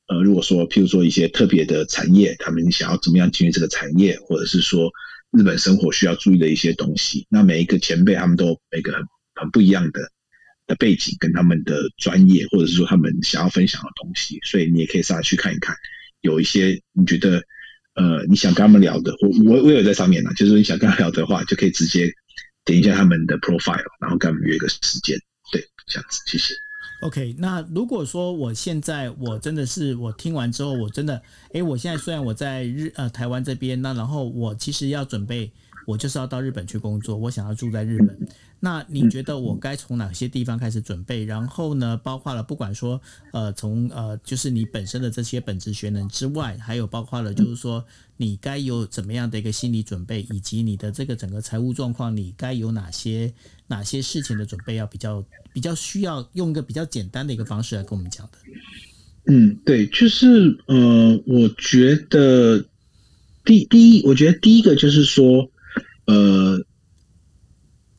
[0.09, 4.91] 呃，如果说譬如说一些特别的产业，他们想要怎么样进入这个产业，或者是说
[5.31, 9.01] 日本生活需要注意的一些东西，那每一个前辈他们都每个很
[9.35, 10.01] 很不一样的
[10.67, 15.73] 的背景跟他们的专业，或者是说他们想要分享的东西，所以你也可以上来去看一看。
[16.21, 17.41] 有一些你觉得
[17.95, 22.09] 呃你想跟他们聊的，我我我有在上面呢，就是你想跟他聊的话，就可以直接
[22.65, 25.17] 点一下他们的 profile，然后跟他们约个时间，
[25.51, 26.53] 对，这样子，谢谢。
[27.01, 31.21] OK，那如果说我现在我真的是我听完之后，我真的，
[31.53, 35.51] 哎，我现在虽然我在日呃台湾这边，那然后我其实要准备。
[35.89, 38.15] 我就是要到日本去工作，我想要住在日本。
[38.59, 41.25] 那你觉得我该从哪些地方开始准备？
[41.25, 47.83] 然后呢，包括了不管说呃从呃就是你本身的这些本职学能之外，还有包括了就是说
[48.17, 53.33] 你该有怎么样的一个心理准备，以及你的这个整个财务状况，你该有哪些
[53.65, 58.37] 哪些事情的准备要比较比较需要用一个比较简单的一个方式来跟我们讲的。
[59.25, 62.63] 嗯，对，就是呃，我觉得
[63.43, 65.49] 第第一，我觉得第一个就是说。
[66.09, 66.65] 呃，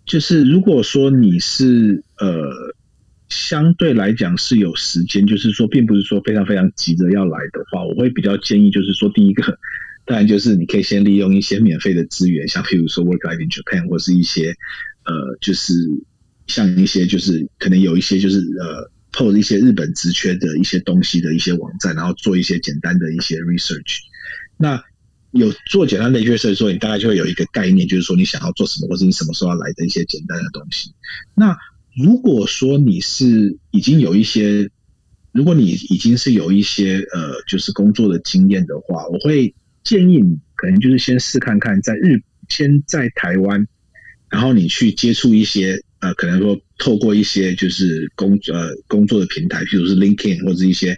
[0.05, 2.75] 就是如果说你是呃
[3.29, 9.57] 相对来讲是有时间，就是说并不是说非常非常急着要来的话，我会比较建议就是说，第一个
[10.05, 14.57] 当然就是你可以先利用一些免费的资源，像譬如说 Work Life in Japan 或是一些
[15.05, 15.73] 呃就是
[16.49, 23.99] 像一些就是可能有一些就是呃 post 一些日本职缺的一些东西的一些网站，然后做一些简单的一些 research，
[24.57, 24.83] 那。
[25.33, 30.93] 有做简单的约设的时候，你大概就会有一个概念，就是说你想要做什么，或者你什么时候要来的一些简单的东西。
[31.35, 31.57] 那
[31.97, 34.71] 如果说你是已经有一些，
[35.33, 39.55] 如果你已经是有一些呃，就是工作的经验的话，我会
[39.85, 43.67] 建议你可能就是先试看看，在日先在台湾，
[44.29, 50.97] 然后你去接触一些呃，可能说透过一些就是工呃工作的平台，譬如是 LinkedIn 或者一些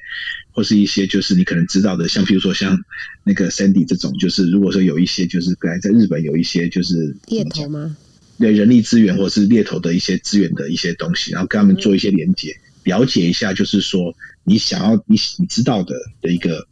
[0.53, 2.79] 或是一些就是你可能知道的，像比如说像
[3.25, 7.97] 那个 Sandy 这种，就是如果说有一些就是本来在日本有一些就是猎头吗？
[8.39, 16.67] 对人力资源或者是猎头的一些资源的一些东西，然后跟他们做一些连接，了解一下，就是说你想要你你知道的的一个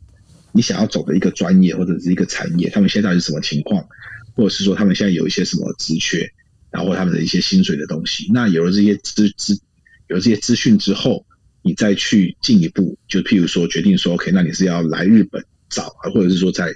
[0.52, 3.86] 你想要走的一个专业或者是一个产业，他们现在是什么情况，
[4.34, 6.28] 或者是说他们现在有一些什么职缺，
[6.70, 8.28] 然后他们的一些薪水的东西。
[8.32, 9.60] 那有了这些资资
[10.08, 11.24] 有了这些资讯之后，
[11.62, 16.72] 你再去进一步，就譬如说决定说，OK，那你是要来日本找，或者是说在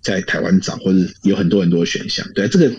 [0.00, 2.26] 在台湾找，或者是有很多很多选项。
[2.34, 2.76] 对，这个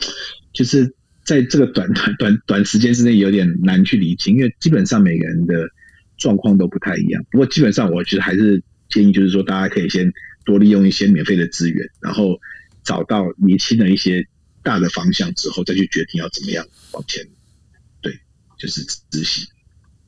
[0.53, 0.93] 就是。
[1.27, 5.69] 在这个短短短短时间之内有点难去理清，因为基本上每个人的
[6.17, 7.21] 状况都不太一样。
[7.29, 10.09] 不过基本上，我觉得还是建议，就是说大家可以先
[10.45, 12.39] 多利用一些免费的资源，然后
[12.81, 14.25] 找到理清的一些
[14.63, 17.27] 大的方向之后，再去决定要怎么样往前。
[17.99, 18.17] 对，
[18.57, 19.45] 就是执行。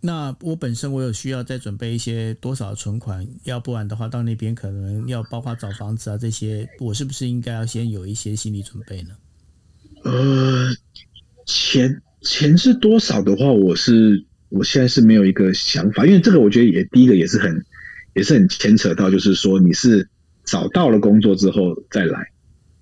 [0.02, 9.10] 那我本身我有需要再准备一些多少存款，要不然的话到那边可能要包括找房子啊这些，我是不是应该要先有一些心理准备呢？
[10.04, 10.70] 呃。
[11.52, 17.66] 钱钱是多少的话，我是我现在是没有一个想法，因为这个我觉得也第一个也是很
[18.14, 20.08] 也是很牵扯到，就是说你是
[20.46, 22.32] 找到了工作之后再来，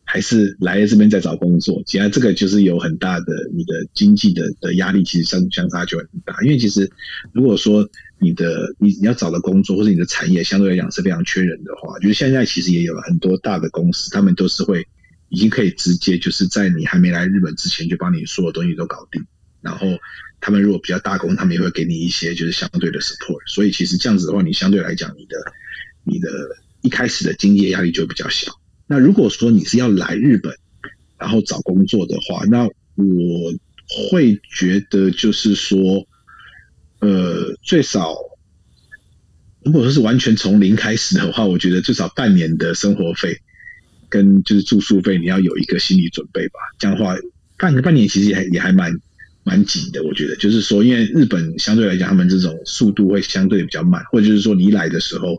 [0.08, 1.84] 还是来这边再找工作？
[1.86, 6.34] 其实这个就是有很大的你的经济的的压力，其实相相差就很大。
[6.42, 6.90] 因为其实
[7.34, 7.88] 如果说
[8.20, 14.88] 你的你你要找的工作或者你的产业相对来讲是非常缺人的话，就是现在其实也有了很多大的公司，他们都是会。
[15.30, 19.22] 已经可以直接就是在你还没来日本之前就帮你所有东西都搞定，
[19.60, 19.86] 然后
[20.40, 25.36] 他们如果比较大公，他们也会给你一些就是相对的 support，所以其实这样子的话，你相对来讲你的
[26.06, 26.30] 你的
[26.82, 28.54] 一开始的经济压力就比较小。
[28.88, 30.56] 那如果说你是要来日本
[31.20, 33.54] 然后找工作的话，那我
[34.10, 36.08] 会觉得就是说，
[37.00, 38.16] 呃，最少
[39.64, 43.40] 如果说是完全从零开始的话，我觉得最少半年的生活费。
[44.10, 46.54] 跟就是住宿费，你要有一个心理准备吧。
[46.80, 47.14] 这样的话，
[47.58, 48.90] 半个半年其实也还也还蛮
[49.44, 50.02] 蛮紧的。
[50.04, 55.38] 我觉得就是说，因为日本相对来讲，他们这种速度会相对比较慢，或者就是说，你来的时候，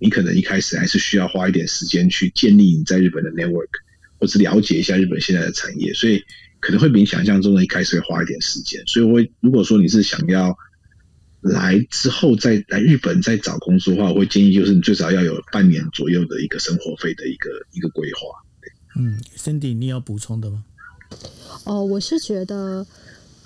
[0.00, 3.68] 你可能一开始还是需要花一点时间去建立你在日本的 network，
[4.18, 6.24] 或是了解一下日本现在的产业，所以
[6.58, 8.82] 可能会比你想象中的一开始会花一点时间。
[8.86, 10.56] 所以，我如果说你是想要。
[11.42, 19.00] 来之后再来日本再找工作的话，我会建议就是你最少要有半年左右的一个生活费的一个一个规划。
[19.00, 20.62] 嗯，Cindy，你有补充的吗？
[21.64, 22.86] 哦，我是觉得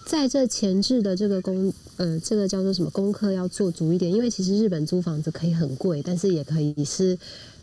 [0.07, 7.19] 在这前置的这个功，呃，这个叫做什么功课要做足一点，因为其实日本租房子可以很贵，但是也可以是，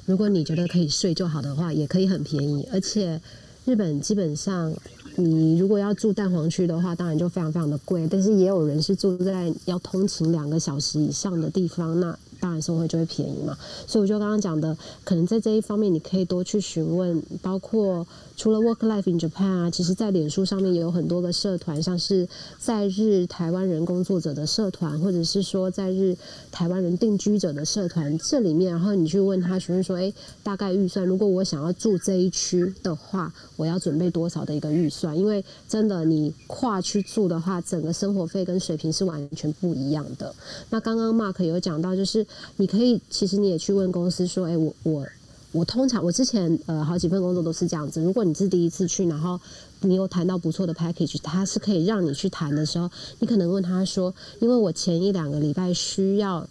[0.06, 3.22] 如果你觉得可以睡就好的话，也可以很便宜，而且
[3.66, 4.74] 日本基本上。
[5.18, 8.08] 你如果要住蛋黄区的话，当然就非常非常的贵。
[8.10, 12.18] 但是也有人是住在要通勤两个小时以上的地方，那。
[12.42, 22.28] 当然生活就会便宜嘛，所以我就刚刚讲的，可能在这一方面你可以多去询问，包括除了 Work Life in Japan 啊，其实在脸书上面也有很多个社团，像是
[22.58, 26.18] 在日台湾人工作者的社团，或者是说在日
[26.52, 30.12] 台湾人定居者的社团，这里面然后你去问他询问说，哎，
[30.42, 35.16] 大概预算，如果我想要住这一区的话，我要准备多少的一个预算？
[35.16, 40.34] 因为真的你跨去住的话，整个生活费跟水平是完全不一样的。
[40.72, 42.26] 那刚刚 Mark 有讲到就是。
[42.58, 45.06] 你可以，其实你也去问公司说，哎，我我
[45.52, 48.02] 我通常我之前呃好几份工作都是这样子。
[48.02, 49.40] 如果你是第一次去，然后
[49.82, 56.48] 你有谈到不错的 package，他是可以让你去谈的时候，你可能问他说，因为我前一两个礼拜需要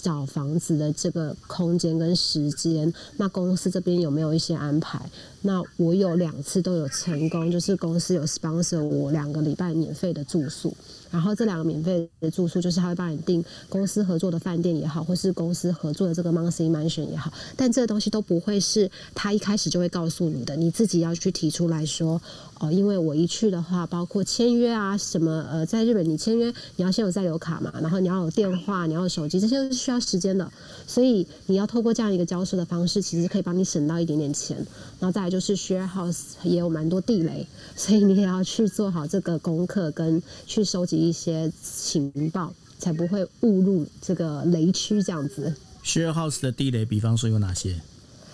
[0.00, 4.98] 找房子的这个空间跟时间，那公司这边有没有一些安排？
[5.42, 10.74] 那我有两次都有成功，就是公司有 sponsor 我两个礼拜免费的住宿。
[11.10, 22.20] 然后这两个免费的住宿，就是他会帮你订公司合作的饭店也好，或是公司合作的这个 monthly mansion 也好，但这个东西都不会是他一开始就会告诉你的，你自己要去提出来说，
[22.60, 30.48] 哦，因为我一去的话，包括签约啊，什么呃，在日本你签约，你要先有在留卡嘛，然后你要有电话，你要有手机，这些都是需要时间的，
[30.86, 34.56] 所以你要透过这样一个交涉的方式，其实可以帮你省到一点点钱。
[35.00, 37.44] 然后再来就是 share house 也有蛮多地雷，
[37.74, 41.00] 所以你也要去做好这个功课，跟去收集。
[41.00, 45.02] 一些情报，才不会误入这个雷区。
[45.02, 47.80] 这样子，share house 的地雷，比方说有哪些？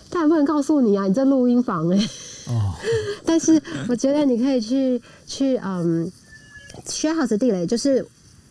[0.09, 2.09] 当然不能告诉你啊，你在录音房哎。
[2.47, 2.73] 哦。
[3.25, 6.11] 但是我觉得你可以去去嗯
[6.85, 8.05] ，share house 地雷就是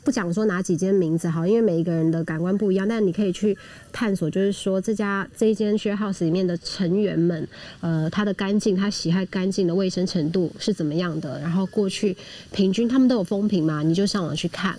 [0.05, 3.57] 不讲说哪几间名字好，因为每一个人的感官不一样，但你可以去
[3.91, 7.49] 探索，就是说这家这一间 share house 里面的成员们，
[7.81, 12.17] 呃，他的干净，他喜爱干净的卫生程度是怎么样的，然后过去
[12.53, 14.79] 平均他们都有风评嘛，你就上网去看。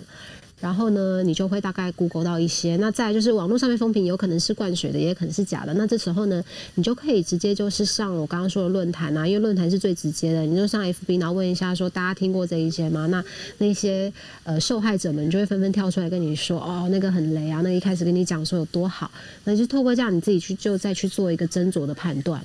[0.60, 2.76] 然后呢，你就会大概 Google 到一些。
[2.76, 5.72] 那再就是网络上面风评有可能是灌水的，也可能是假的。
[5.74, 6.42] 那这时候呢，
[6.74, 10.42] 你就可以直接就是上我刚刚说的论坛啊，因为论坛是最直接的。
[10.42, 13.06] 你就上 FB，然后问一下说大家听过这一些吗？
[13.06, 13.24] 那
[13.58, 14.12] 那些
[14.44, 19.10] 呃受害者们就会纷纷跳出来跟你说，哦，那个很雷啊，那一开始跟你讲说有多好。
[19.44, 22.42] 那就透过这样你自己去就再去做一个斟酌的判断。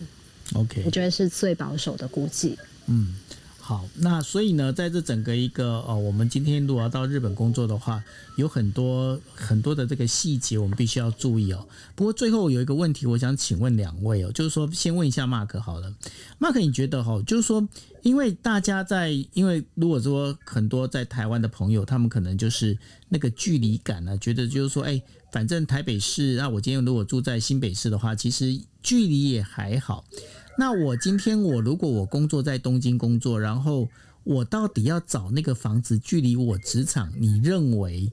[0.54, 2.58] OK，我觉得是最保守的估计。
[2.88, 3.16] 嗯。
[3.66, 8.04] 好，那所以呢，在这整个一个呃，我们今天如果要到日本工作的话，
[8.36, 11.66] 有很多很多的这个细节我们必须要注意哦。
[11.96, 15.94] 不过最后有一个问题，我想请问两位哦，就是说先问一下 Mark 好了
[16.42, 17.66] ，Mark 你觉得哈，就是说，
[18.02, 25.02] 因为大家在，因为如果说很多在台湾的朋友，他们可能就是那个距离感呢，觉得就是说，哎，
[25.32, 30.04] 反正台北市，那我今天如果住在新北市的话，其实距离也还好。
[30.56, 33.90] 那我今天我如果我工作在东京工作，然后
[34.24, 38.12] 我到底要找那个房子距离我职场，你认为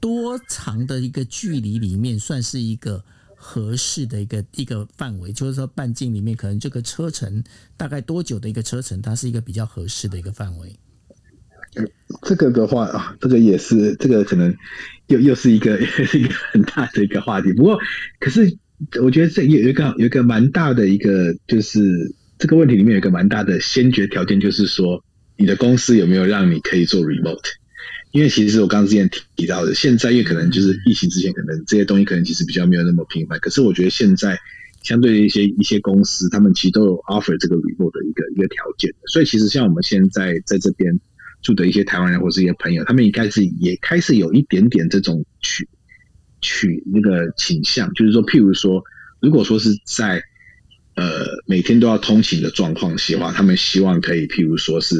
[0.00, 3.02] 多长的一个距离里面算是一个
[3.34, 5.32] 合适的一个一个范围？
[5.32, 7.42] 就是说半径里面可能这个车程
[7.76, 10.78] 大概多久的一个车程，它是一个比较合适的一个范围？
[12.22, 14.54] 这个的话啊，这个也是这个可能
[15.06, 15.80] 又又是一个
[16.12, 17.50] 一个很大的一个话题。
[17.54, 17.78] 不过
[18.20, 18.58] 可是。
[19.00, 21.80] 我觉得这有有一个有一个蛮大的一个，就是
[22.38, 25.04] 这个问题里面有一个蛮大的先决条件，就是说
[25.36, 27.44] 你的公司有没有让你可以做 remote？
[28.10, 33.38] 因为其实我刚刚之前提到的，现在因为可能就是疫情之前，可能这些东西可能其实比较没有那么频繁。
[33.40, 34.38] 可是我觉得现在
[34.82, 38.92] 相对于一些一些公司，他们其实都有 offer 这个 remote 的一个一个条件。
[39.06, 40.98] 所以其实像我们现在在这边
[41.40, 45.68] 住的一些台湾人或是一些朋友，他们应该是也开始有一点点这种去。
[46.42, 48.84] 取那个倾向，就是说，譬如说，
[49.20, 50.22] 如果说是在
[50.94, 54.96] 呃每天都要通勤的状况下话，他们希望可以，譬如说是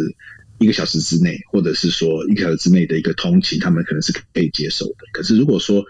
[0.58, 4.94] 一个小时之内，或者是说一个小时之内的一个通勤，他们可能是可以接受的。
[5.12, 5.84] 可是如果说，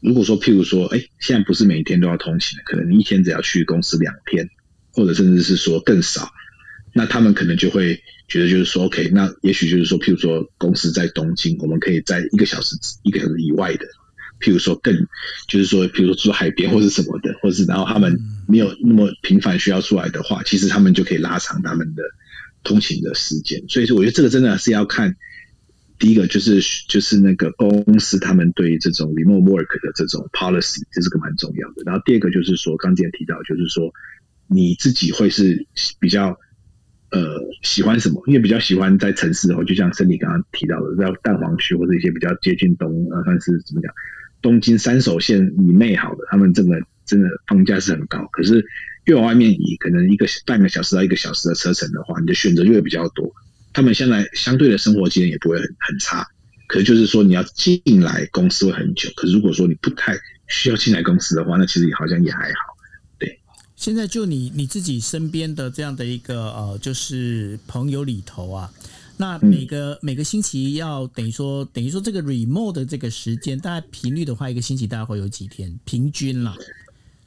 [0.00, 4.46] 如果说譬如说，哎，现在不是每天都要通勤的，可能你一天只要去公司两天，
[4.92, 6.30] 或者甚至是说更少，
[6.92, 13.86] 那他们可能就会觉得就是说，OK，那也许就是说，譬如说公司在东京，我们可以在一个小时一个小时以外的。
[14.42, 14.94] 譬如说，更
[15.48, 18.18] 就是说，譬如说住海边或是什么的，或是然后他们
[18.48, 22.02] 没有那么频繁需要出来的话，其实他们就可以拉长他们的
[22.64, 23.62] 通勤的时间。
[23.68, 25.16] 所以说，我觉得这个真的是要看
[25.98, 31.82] 第一个就是就是那个公司他们对于这种 remote work 的这种 policy，这是个蛮重要的。
[31.86, 33.92] 然后第二个就是说，刚才提到就是说
[34.48, 35.64] 你自己会是
[36.00, 36.36] 比较
[37.10, 38.20] 呃喜欢什么？
[38.26, 43.92] 因为比较喜欢在城市的话，就像森迪刚刚提到的，在蛋黄区或者一些比较接近东呃，算是怎么讲？
[44.42, 46.76] 东京三手线以内好的，他们真的
[47.06, 48.28] 真的房价是很高。
[48.32, 48.62] 可是
[49.04, 53.32] 越往外面移，可能一个半个小时到一个小时的车程的话，你的选择就会比较多。
[53.72, 56.26] 他们现在相对的生活经验也不会很很差。
[56.66, 59.10] 可是就是说，你要进来公司会很久。
[59.14, 60.16] 可是如果说你不太
[60.48, 62.76] 需要进来公司的话，那其实好像也还好。
[63.18, 63.38] 对，
[63.76, 68.70] 现在就你你自己身边的这样的一个呃，就是朋友里头啊。
[69.16, 75.72] 那每个每个星期要等于说等于说这个 remote 的这个时间，大概频率的话，一个星期大概会有几天？
[75.84, 76.56] 平均啦。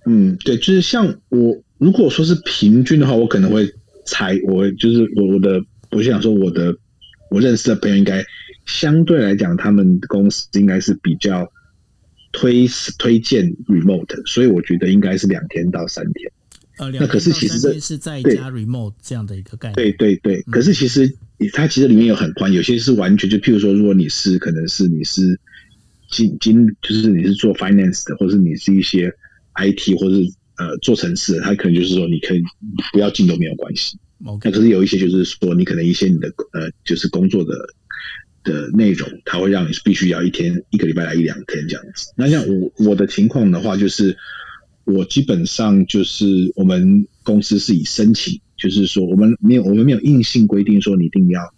[0.06, 3.74] 嗯，对，就是像我如果说是平均的话，我可能会
[4.06, 5.60] 猜，我就是我我的，
[5.92, 6.76] 我就想说我的
[7.32, 8.24] 我认识的朋友应该
[8.66, 11.50] 相对来讲，他们公司应该是比较
[12.32, 12.68] 推
[13.00, 16.32] 推荐 remote，所以我觉得应该是两天到三天。
[16.78, 19.76] 呃，那可是其实这是在加 remote 这样的一个概念。
[19.76, 21.16] 对对对，可是其实。
[21.52, 25.38] 它其实里面有很宽，有些是完全就，譬如说，如果你是可能是你是
[26.10, 29.14] 经经，就是你是做 finance 的，或者你是一些
[29.54, 30.16] IT 或者
[30.58, 32.42] 呃做城市，它可能就是说你可以
[32.94, 33.98] 不要进都没有关系。
[34.18, 37.54] 那可是有一些就是说，你可能一些你的呃就是工作的
[38.46, 42.14] 的内容，它会让你必须要一天一个礼拜来一两天这样子。
[42.16, 44.18] 那像我我的情况的话，就是
[44.86, 48.40] 我基本上就是我们公司是以申请。
[48.58, 51.54] 就是说，我们没有，我们没有硬性规定说你一定要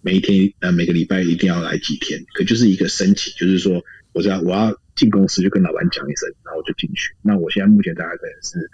[0.00, 3.80] 每一天呃每个礼拜一定要来几天，可就是一个申请，就是说，
[4.12, 7.14] 我要我要进公司就跟老板讲一声，然后我就进去。
[7.22, 8.70] 那我现在目前大概可能是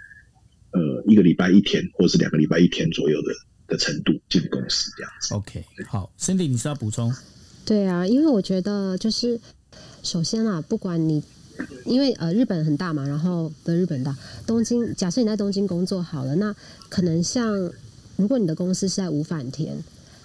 [0.71, 3.31] 呃一个礼拜一天，或者是两个礼拜一天左右的
[3.67, 5.35] 的程度进公司这样子。
[5.35, 7.13] OK，好，Cindy，你是要补充？
[7.65, 9.39] 对啊，因为我觉得就是
[10.01, 11.23] 首先啊，不管你。
[11.85, 16.55] 因为呃日本很大嘛，然后的日本大东京，假设你在东京工作好了，那
[16.89, 17.71] 可能像
[18.17, 19.77] 如果你的公司是在五反田，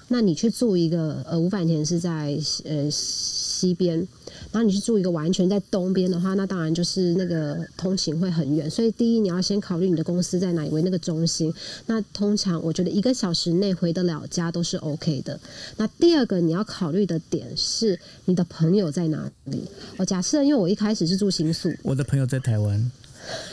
[0.08, 4.06] 那你去住一个呃五反田是在呃西边，
[4.54, 8.70] 那你去住一个完全在东边的话，那当然就是那个通勤会很远。
[8.70, 11.52] 所以第一你要先考虑你的公司在哪里为那个中心。
[11.86, 15.38] 那通常我觉得一个小时内回得了家都是 OK 的。
[15.76, 19.64] 那第二个你要考虑的点是你的朋友在哪里。
[19.96, 22.90] 我，假设因为我一开始是住新宿，我的朋友在台湾。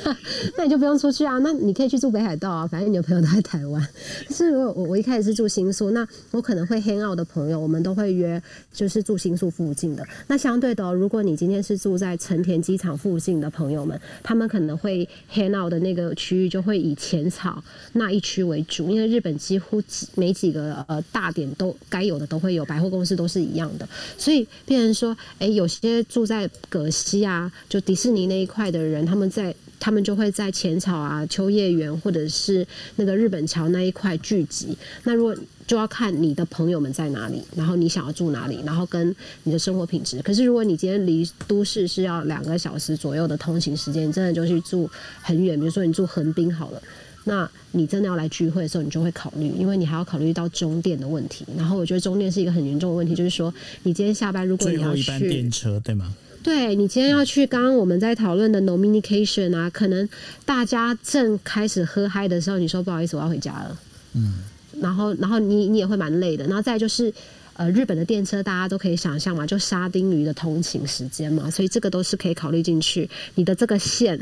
[0.57, 3.85] 那你就不用出去啊，那你可以去住北海道啊，反正你的朋友都在台湾。
[4.29, 8.41] 是我我我一开始是住新宿，那我可能会 hang out 的朋友，我们都会约
[8.73, 10.05] 就是住新宿附近的。
[10.27, 17.63] 那相对的，如果你今天是住在成田机场附近的朋友们，他们可能会 hang out 的那个区域就会以浅草
[17.93, 29.55] 那一区为主，因为日本几乎几每几个呃大点都该有的都会有，百货公司都是一样的，所以变成说，哎，有些住在葛西啊，就迪士尼那一块的人，他们在。
[29.81, 32.65] 他们就会在浅草啊、秋叶原或者是
[32.97, 34.77] 那个日本桥那一块聚集。
[35.03, 39.13] 那如果就要看你的朋友们在哪里，然后你想要住哪里，然后跟
[39.43, 40.21] 你的生活品质。
[40.21, 44.87] 可是如果你今天离都市是要两个小时左右的通勤时间，你真的就去住
[45.21, 46.81] 很远，比如说你住横滨好了，
[47.23, 51.43] 那你真的要来聚会的时候，你就会考虑，因为你还要考虑到终点的问题。
[51.57, 53.51] 然后我觉得终点是一个很严重的问题，就是说
[53.83, 56.13] 你今天下班如果你要去电车，对吗？
[56.43, 60.07] 对你今天要去，刚刚我们在讨论的 nominication 啊，可能
[60.43, 63.79] 大家正开始喝嗨的时候，你说不好意思，我要回家了。
[64.13, 64.39] 嗯，
[64.79, 67.13] 然后然后你你也会蛮累的，然后再就是
[67.53, 73.07] 呃日本的电车，大家都可以想象嘛，就沙丁鱼的通勤时间嘛，所以这个都是可以考虑进去。
[73.35, 74.19] 你的这个线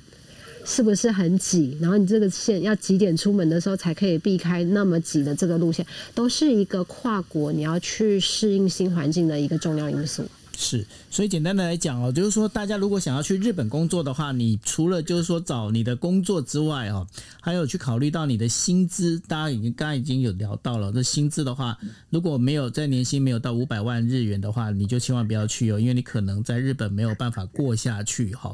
[0.65, 1.77] 是不是很挤？
[1.79, 10.23] 然后你这个线要几点出门的时候才可以避开那么挤的这个路线，都是一个跨国你要去适应新环境的一个重要因素。
[10.61, 17.07] 是，所以简单的来讲哦，就是说大家如果想要去日本工作的话，你除了就是说找你的工作之外哦，
[17.39, 19.17] 还有去考虑到你的薪资。
[19.19, 21.77] 大家已经刚刚已经有聊到了，这薪资的话，
[22.09, 28.53] 如果没有在年薪没有到五百万日元的话，你就千万不要去哦，因为你可能在日本没有办法过下去哈。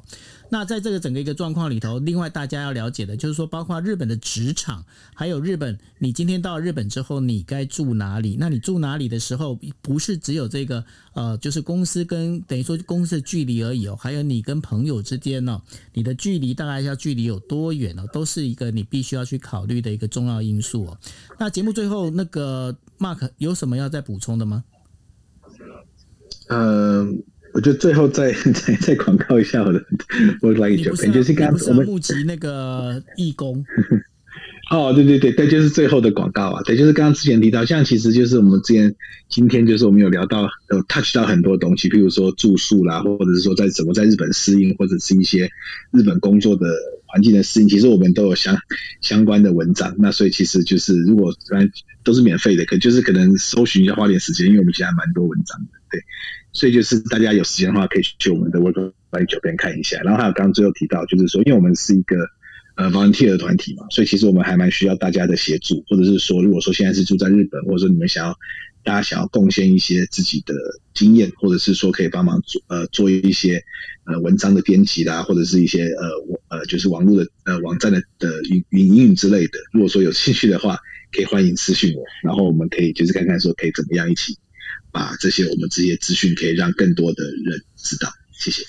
[0.50, 8.38] 那在这个整个一个状况里头，另外大家要了解的就是说，包括日本的职场，还有日本，你今天到日本之后，你该住哪里？
[8.40, 15.62] 那你住哪里的时候，不是只有这个呃，就是公司跟等于说公司的距离而已哦，还有你跟朋友之间呢，
[15.94, 18.06] 你的距离大概要距离有多远呢？
[18.14, 20.98] 都是一个你必须要去考虑的一个重要因素哦。
[21.40, 24.64] 那节目最后那个 Mark 有什么要再补充的吗？
[26.50, 27.24] 嗯。
[27.56, 29.80] 我就最后再 再再广告一下我的
[30.42, 33.66] work life Japan，就是刚我们募集那个义工。
[34.72, 38.94] 哦，对对对对，就是最后的广告啊，对，就是刚刚之前提到，像其实就是我们之前
[39.30, 45.50] 今天就是我们有聊到有 touch 到很多东西，譬如说住宿啦，或者是说在怎么在日本适应，或者是一些
[45.94, 46.66] 日本工作的
[47.06, 48.58] 环境的适应，其实我们都有相
[49.02, 49.96] 相关的文章。
[50.00, 51.32] 那所以其实就是如果
[52.04, 56.02] 都是免费的，可就是可能搜寻一下花点时间，因为我们现在蛮多文章的，对。
[56.56, 60.00] 所以就是大家有时间的话，可以去我们的 Work Life 酒店看一下。
[60.02, 62.16] 然后还有刚刚最后提到，就是说，因为我们是一个
[62.76, 68.34] 呃 volunteer 的团体嘛，所以其实我们还蛮需要大家的协助，或者是说，如果说现在是住在日本，或者说你们想要
[68.86, 70.54] 大家想要贡献一些自己的
[70.94, 73.62] 经验，或者是说可以帮忙做呃做一些
[74.06, 78.42] 呃文章的编辑啦，或者是一些呃呃就是网络的呃网站的的
[78.72, 80.78] 运营运之类的，如果说有兴趣的话，
[81.12, 84.38] 可以欢迎私信我，然后我们可以就是看看说可以怎么样一起。
[84.96, 88.64] 把这些我们这些资讯可以让更多的人知道，谢谢。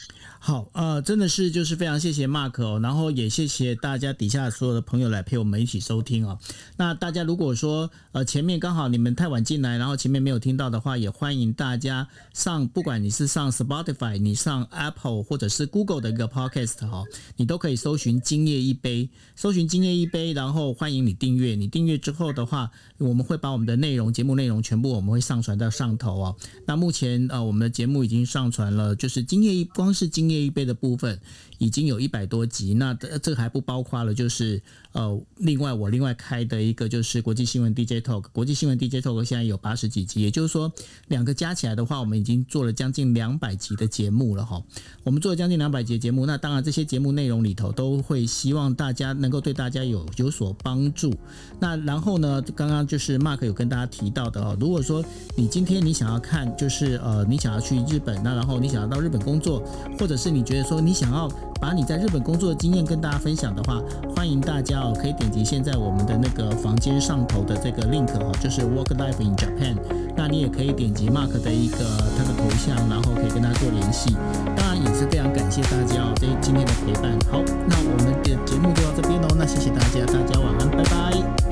[0.46, 6.38] 好，呃，真的是就是非常谢谢 Mark 哦，然后也谢谢大家底下所有的朋友来陪我们一起收听哦。
[6.76, 17.02] 那大家如果说呃前面刚好你们太晚进来，然后前面没有听到的话，也欢迎大家上，不管你是上 Spotify，你上 Apple 或者是 Google 的一个 Podcast 哈，
[17.34, 21.56] 你都可以搜寻“今夜一杯”，搜寻“今夜一杯”，然后欢迎你订阅。
[21.56, 26.36] 你订阅之后的话，我们会把我们的内容、节目内容全部我们会上传到上头哦。
[26.66, 30.35] 那目前呃我们的节目已经上传了，就是今夜一光是今夜。
[30.36, 31.18] 这一辈的部分
[31.56, 34.60] 已经有一百多集，那这个还不包括了，就是
[34.92, 40.70] 呃，另外我另外开的一个就是国际新闻 DJ Talk，国际新闻 DJ Talk 现在有八十几集，也就是说
[41.08, 44.62] 两个加起来的话，我们已经做了将近两百集的节目了哈。
[45.04, 51.14] 我们做了将近两百集节目，那当然这些节目内容里头都会希望大家能够对大家有有所帮助。
[51.58, 55.02] 那然后呢，刚刚就是 Mark 有跟大家提到的哦，如果说
[55.34, 59.60] 你今天你想要看，就是呃，你想要去日本，那然后你想要到日本工作，
[59.98, 63.80] 或者是是你觉得说你想要把你在日本工作的经验跟大家分享的话，
[64.16, 69.76] 欢迎大家哦，可以点击现在我们的那个房间上头的这个 link 哦，就是 Work Life in Japan。
[70.16, 71.78] 那你也可以点击 Mark 的一个
[72.18, 74.16] 他的头像，然后可以跟他做联系。
[74.56, 77.12] 当然也是非常感谢大家哦，这今天的陪伴。
[77.30, 79.28] 好，那我们的节目就到这边喽。
[79.38, 81.45] 那谢谢大家，大家晚安，拜拜。